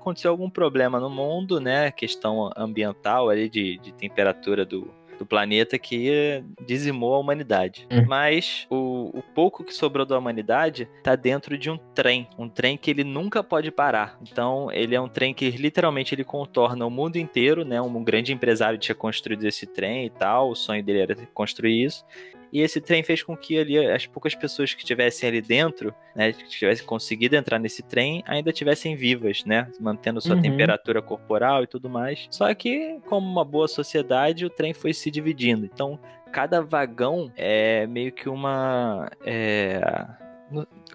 aconteceu 0.00 0.30
algum 0.30 0.50
problema 0.50 0.98
no 0.98 1.10
mundo, 1.10 1.60
né? 1.60 1.90
Questão 1.90 2.50
ambiental 2.56 3.28
ali 3.28 3.48
de, 3.48 3.78
de 3.78 3.92
temperatura 3.92 4.64
do 4.64 4.92
do 5.18 5.26
planeta 5.26 5.78
que 5.78 6.42
dizimou 6.66 7.14
a 7.14 7.18
humanidade. 7.18 7.86
Hum. 7.90 8.04
Mas 8.06 8.66
o, 8.70 9.10
o, 9.18 9.22
pouco 9.34 9.64
que 9.64 9.74
sobrou 9.74 10.04
da 10.04 10.18
humanidade 10.18 10.88
tá 11.02 11.14
dentro 11.16 11.56
de 11.56 11.70
um 11.70 11.78
trem, 11.94 12.28
um 12.38 12.48
trem 12.48 12.76
que 12.76 12.90
ele 12.90 13.04
nunca 13.04 13.42
pode 13.42 13.70
parar. 13.70 14.18
Então, 14.22 14.70
ele 14.72 14.94
é 14.94 15.00
um 15.00 15.08
trem 15.08 15.32
que 15.32 15.50
literalmente 15.50 16.14
ele 16.14 16.24
contorna 16.24 16.86
o 16.86 16.90
mundo 16.90 17.16
inteiro, 17.16 17.64
né? 17.64 17.80
Um 17.80 18.02
grande 18.02 18.32
empresário 18.32 18.78
tinha 18.78 18.94
construído 18.94 19.44
esse 19.44 19.66
trem 19.66 20.06
e 20.06 20.10
tal, 20.10 20.50
o 20.50 20.54
sonho 20.54 20.82
dele 20.82 21.00
era 21.00 21.16
construir 21.34 21.84
isso. 21.84 22.04
E 22.52 22.60
esse 22.60 22.80
trem 22.80 23.02
fez 23.02 23.22
com 23.22 23.36
que 23.36 23.58
ali 23.58 23.78
as 23.78 24.06
poucas 24.06 24.34
pessoas 24.34 24.74
que 24.74 24.82
estivessem 24.82 25.28
ali 25.28 25.40
dentro, 25.40 25.94
né, 26.14 26.32
que 26.32 26.44
tivessem 26.44 26.84
conseguido 26.84 27.34
entrar 27.34 27.58
nesse 27.58 27.82
trem, 27.82 28.22
ainda 28.26 28.50
estivessem 28.50 28.94
vivas, 28.94 29.44
né, 29.44 29.70
mantendo 29.80 30.20
sua 30.20 30.36
uhum. 30.36 30.42
temperatura 30.42 31.00
corporal 31.00 31.62
e 31.62 31.66
tudo 31.66 31.88
mais. 31.88 32.26
Só 32.30 32.52
que, 32.54 33.00
como 33.06 33.26
uma 33.26 33.44
boa 33.44 33.66
sociedade, 33.66 34.44
o 34.44 34.50
trem 34.50 34.74
foi 34.74 34.92
se 34.92 35.10
dividindo. 35.10 35.64
Então, 35.64 35.98
cada 36.30 36.60
vagão 36.60 37.32
é 37.36 37.86
meio 37.86 38.12
que 38.12 38.28
uma. 38.28 39.10
É, 39.24 39.80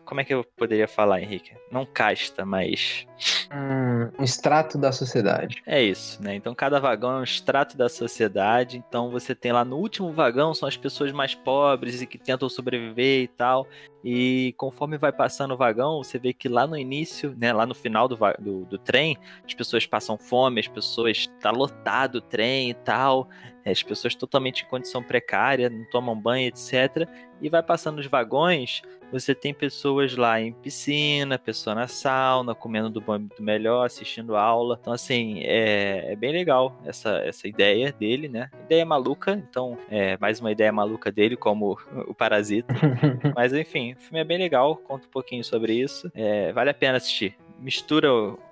como 0.05 0.21
é 0.21 0.23
que 0.23 0.33
eu 0.33 0.43
poderia 0.43 0.87
falar, 0.87 1.21
Henrique? 1.21 1.53
Não 1.71 1.85
casta, 1.85 2.45
mas. 2.45 3.07
Um 3.51 4.23
extrato 4.23 4.77
da 4.77 4.91
sociedade. 4.91 5.61
É 5.65 5.81
isso, 5.81 6.21
né? 6.21 6.35
Então 6.35 6.53
cada 6.53 6.79
vagão 6.79 7.17
é 7.17 7.19
um 7.19 7.23
extrato 7.23 7.77
da 7.77 7.89
sociedade. 7.89 8.83
Então 8.87 9.09
você 9.09 9.33
tem 9.33 9.51
lá 9.51 9.63
no 9.63 9.77
último 9.77 10.11
vagão 10.11 10.53
são 10.53 10.67
as 10.67 10.77
pessoas 10.77 11.11
mais 11.11 11.35
pobres 11.35 12.01
e 12.01 12.07
que 12.07 12.17
tentam 12.17 12.49
sobreviver 12.49 13.23
e 13.23 13.27
tal. 13.27 13.67
E 14.03 14.53
conforme 14.57 14.97
vai 14.97 15.11
passando 15.11 15.53
o 15.53 15.57
vagão, 15.57 16.03
você 16.03 16.17
vê 16.17 16.31
que 16.31 16.47
lá 16.47 16.65
no 16.65 16.77
início, 16.77 17.35
né, 17.37 17.51
lá 17.51 17.65
no 17.65 17.75
final 17.75 18.07
do, 18.07 18.17
do, 18.39 18.65
do 18.65 18.77
trem, 18.77 19.17
as 19.45 19.53
pessoas 19.53 19.85
passam 19.85 20.17
fome, 20.17 20.61
as 20.61 20.67
pessoas 20.67 21.27
tá 21.41 21.51
lotado 21.51 22.15
o 22.15 22.21
trem 22.21 22.69
e 22.69 22.73
tal, 22.73 23.27
as 23.71 23.83
pessoas 23.83 24.15
totalmente 24.15 24.63
em 24.63 24.67
condição 24.67 25.03
precária, 25.03 25.69
não 25.69 25.85
tomam 25.85 26.15
banho, 26.15 26.47
etc. 26.47 27.07
E 27.41 27.49
vai 27.49 27.61
passando 27.61 27.99
os 27.99 28.07
vagões, 28.07 28.81
você 29.11 29.33
tem 29.33 29.53
pessoas 29.53 30.15
lá 30.15 30.39
em 30.41 30.51
piscina, 30.51 31.39
pessoa 31.39 31.73
na 31.73 31.87
sauna, 31.87 32.53
comendo 32.53 32.89
do 32.89 32.99
bom 32.99 33.19
do 33.19 33.41
melhor, 33.41 33.85
assistindo 33.85 34.35
aula. 34.35 34.77
Então, 34.81 34.91
assim, 34.91 35.41
é, 35.43 36.11
é, 36.11 36.15
bem 36.15 36.31
legal 36.31 36.77
essa, 36.85 37.17
essa 37.19 37.47
ideia 37.47 37.91
dele, 37.91 38.27
né? 38.27 38.49
Ideia 38.65 38.85
maluca, 38.85 39.31
então, 39.31 39.77
é 39.89 40.17
mais 40.17 40.39
uma 40.39 40.51
ideia 40.51 40.71
maluca 40.71 41.11
dele, 41.11 41.37
como 41.37 41.77
o 42.07 42.13
Parasita. 42.13 42.73
Mas, 43.35 43.53
enfim, 43.53 43.93
o 43.93 43.97
filme 43.97 44.19
é 44.19 44.25
bem 44.25 44.37
legal, 44.37 44.75
conta 44.75 45.07
um 45.07 45.11
pouquinho 45.11 45.43
sobre 45.43 45.73
isso. 45.73 46.11
É, 46.13 46.51
vale 46.51 46.69
a 46.69 46.73
pena 46.73 46.97
assistir. 46.97 47.37
Mistura 47.59 48.09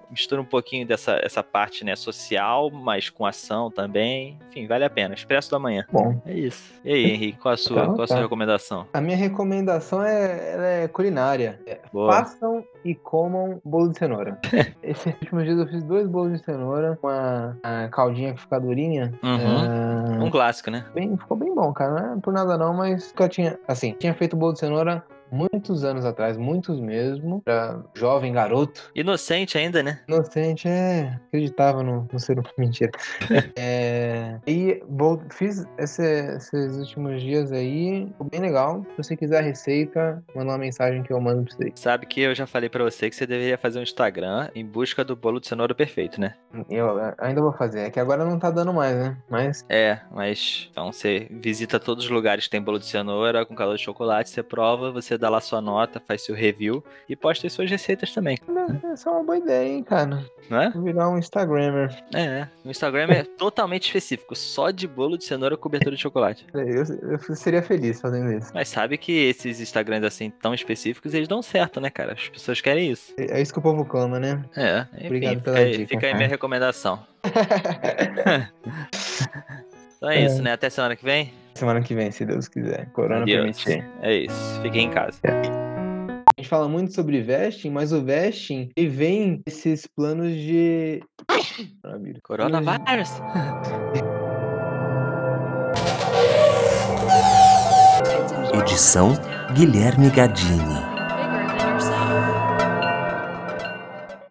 mistura 0.09 0.41
um 0.41 0.45
pouquinho 0.45 0.85
dessa 0.85 1.19
essa 1.23 1.43
parte 1.43 1.83
né, 1.83 1.95
social, 1.95 2.69
mas 2.71 3.09
com 3.09 3.25
ação 3.25 3.69
também. 3.71 4.37
Enfim, 4.49 4.67
vale 4.67 4.83
a 4.83 4.89
pena. 4.89 5.13
Expresso 5.13 5.51
da 5.51 5.59
manhã. 5.59 5.85
Bom. 5.91 6.19
É 6.25 6.33
isso. 6.33 6.73
E 6.83 6.93
aí, 6.93 7.11
Henrique, 7.11 7.39
qual 7.39 7.53
a 7.53 7.57
sua, 7.57 7.81
então, 7.81 7.93
qual 7.95 8.03
a 8.03 8.07
sua 8.07 8.17
tá. 8.17 8.21
recomendação? 8.21 8.87
A 8.93 9.01
minha 9.01 9.17
recomendação 9.17 10.03
é, 10.03 10.83
é 10.83 10.87
culinária. 10.87 11.59
Boa. 11.91 12.11
Façam 12.11 12.63
e 12.83 12.93
comam 12.93 13.59
bolo 13.63 13.89
de 13.89 13.97
cenoura. 13.97 14.39
Esses 14.83 15.05
últimos 15.05 15.43
dias 15.43 15.57
eu 15.57 15.67
fiz 15.67 15.83
dois 15.83 16.07
bolos 16.07 16.39
de 16.39 16.45
cenoura, 16.45 16.97
uma, 17.01 17.57
uma 17.63 17.87
caldinha 17.89 18.33
que 18.33 18.41
fica 18.41 18.59
durinha. 18.59 19.13
Uhum. 19.23 20.21
Uh, 20.21 20.25
um 20.25 20.29
clássico, 20.29 20.69
né? 20.69 20.85
Bem, 20.93 21.17
ficou 21.17 21.35
bem 21.35 21.53
bom, 21.53 21.73
cara. 21.73 22.01
Não 22.01 22.13
é 22.13 22.19
por 22.21 22.33
nada 22.33 22.57
não, 22.57 22.73
mas 22.73 23.13
eu 23.17 23.29
tinha, 23.29 23.59
assim, 23.67 23.95
tinha 23.99 24.13
feito 24.13 24.35
bolo 24.35 24.53
de 24.53 24.59
cenoura 24.59 25.03
muitos 25.35 25.83
anos 25.83 26.05
atrás, 26.05 26.37
muitos 26.37 26.79
mesmo, 26.79 27.41
pra 27.41 27.83
jovem 27.95 28.31
garoto. 28.31 28.89
Inocente 28.95 29.57
ainda, 29.57 29.83
né? 29.83 29.99
Inocente, 30.07 30.67
é. 30.67 31.19
Acreditava 31.27 31.83
no, 31.83 32.07
no 32.11 32.19
ser 32.19 32.41
mentira. 32.57 32.91
é, 33.57 34.39
e 34.47 34.81
vou, 34.87 35.21
fiz 35.31 35.65
esse, 35.77 36.03
esses 36.35 36.77
últimos 36.77 37.21
dias 37.21 37.51
aí, 37.51 38.07
ficou 38.07 38.27
bem 38.29 38.39
legal. 38.39 38.85
Se 38.91 38.97
você 38.97 39.17
quiser 39.17 39.39
a 39.39 39.41
receita, 39.41 40.23
manda 40.33 40.51
uma 40.51 40.57
mensagem 40.57 41.03
que 41.03 41.11
eu 41.11 41.19
mando 41.19 41.43
pra 41.43 41.55
você. 41.55 41.71
Sabe 41.75 42.05
que 42.05 42.21
eu 42.21 42.33
já 42.33 42.47
falei 42.47 42.69
pra 42.69 42.83
você 42.83 43.09
que 43.09 43.15
você 43.15 43.27
deveria 43.27 43.57
fazer 43.57 43.79
um 43.79 43.83
Instagram 43.83 44.49
em 44.55 44.65
busca 44.65 45.03
do 45.03 45.15
bolo 45.15 45.39
de 45.39 45.47
cenoura 45.47 45.75
perfeito, 45.75 46.19
né? 46.19 46.35
Eu 46.69 46.97
ainda 47.17 47.41
vou 47.41 47.51
fazer. 47.51 47.81
É 47.81 47.89
que 47.89 47.99
agora 47.99 48.23
não 48.23 48.39
tá 48.39 48.49
dando 48.49 48.73
mais, 48.73 48.95
né? 48.95 49.17
Mas. 49.29 49.65
É, 49.69 49.99
mas. 50.11 50.69
Então 50.71 50.91
você 50.91 51.27
visita 51.29 51.79
todos 51.79 52.05
os 52.05 52.09
lugares 52.09 52.45
que 52.45 52.49
tem 52.51 52.61
bolo 52.61 52.79
de 52.79 52.85
cenoura 52.85 53.45
com 53.45 53.55
calor 53.55 53.75
de 53.75 53.83
chocolate, 53.83 54.29
você 54.29 54.43
prova, 54.43 54.91
você 54.91 55.17
dá 55.17 55.24
lá 55.29 55.41
sua 55.41 55.61
nota, 55.61 56.01
faz 56.05 56.23
seu 56.23 56.35
review 56.35 56.83
e 57.07 57.15
posta 57.15 57.47
as 57.47 57.53
suas 57.53 57.69
receitas 57.69 58.13
também. 58.13 58.37
Essa 58.91 59.09
é 59.09 59.13
uma 59.13 59.23
boa 59.23 59.37
ideia, 59.37 59.67
hein, 59.67 59.83
cara. 59.83 60.25
Não 60.49 60.61
é? 60.61 60.69
Vou 60.69 60.83
virar 60.83 61.09
um 61.09 61.17
Instagrammer. 61.17 61.95
É, 62.13 62.47
o 62.63 62.69
Instagram 62.69 63.07
é 63.09 63.23
totalmente 63.23 63.85
específico, 63.85 64.35
só 64.35 64.71
de 64.71 64.87
bolo 64.87 65.17
de 65.17 65.23
cenoura 65.23 65.57
cobertura 65.57 65.95
de 65.95 66.01
chocolate. 66.01 66.45
É, 66.53 66.61
eu, 66.61 66.83
eu 67.11 67.19
seria 67.35 67.61
feliz 67.61 67.99
fazendo 67.99 68.31
isso. 68.31 68.51
Mas 68.53 68.69
sabe 68.69 68.97
que 68.97 69.11
esses 69.11 69.59
Instagrams 69.59 70.05
assim 70.05 70.29
tão 70.29 70.53
específicos, 70.53 71.13
eles 71.13 71.27
dão 71.27 71.41
certo, 71.41 71.81
né, 71.81 71.89
cara? 71.89 72.13
As 72.13 72.29
pessoas 72.29 72.61
querem 72.61 72.91
isso. 72.91 73.13
É, 73.17 73.39
é 73.39 73.41
isso 73.41 73.53
que 73.53 73.59
o 73.59 73.61
povo 73.61 73.85
clama, 73.85 74.19
né? 74.19 74.43
É. 74.55 74.85
Enfim, 74.93 75.05
Obrigado 75.05 75.41
pela 75.41 75.57
fica, 75.57 75.71
dica. 75.71 75.87
Fica 75.87 76.07
aí 76.07 76.15
minha 76.15 76.27
recomendação. 76.27 76.99
então 79.97 80.09
é, 80.09 80.17
é 80.17 80.25
isso, 80.25 80.41
né? 80.41 80.53
Até 80.53 80.69
semana 80.69 80.95
que 80.95 81.03
vem. 81.03 81.44
Semana 81.55 81.81
que 81.81 81.95
vem, 81.95 82.11
se 82.11 82.25
Deus 82.25 82.49
quiser. 82.49 82.89
Corona 82.91 83.21
Adeus. 83.21 83.63
permitir. 83.63 83.89
É 84.01 84.13
isso. 84.13 84.61
Fiquem 84.61 84.87
em 84.87 84.89
casa. 84.89 85.17
É. 85.23 85.31
A 85.31 86.41
gente 86.41 86.49
fala 86.49 86.67
muito 86.67 86.93
sobre 86.93 87.21
vesting, 87.21 87.69
mas 87.69 87.93
o 87.93 88.03
vesting 88.03 88.69
ele 88.75 88.89
vem 88.89 89.41
desses 89.45 89.87
planos 89.87 90.33
de. 90.33 91.01
Coronavírus! 92.23 93.21
Edição 98.53 99.13
Guilherme 99.53 100.09
Gadini. 100.09 100.94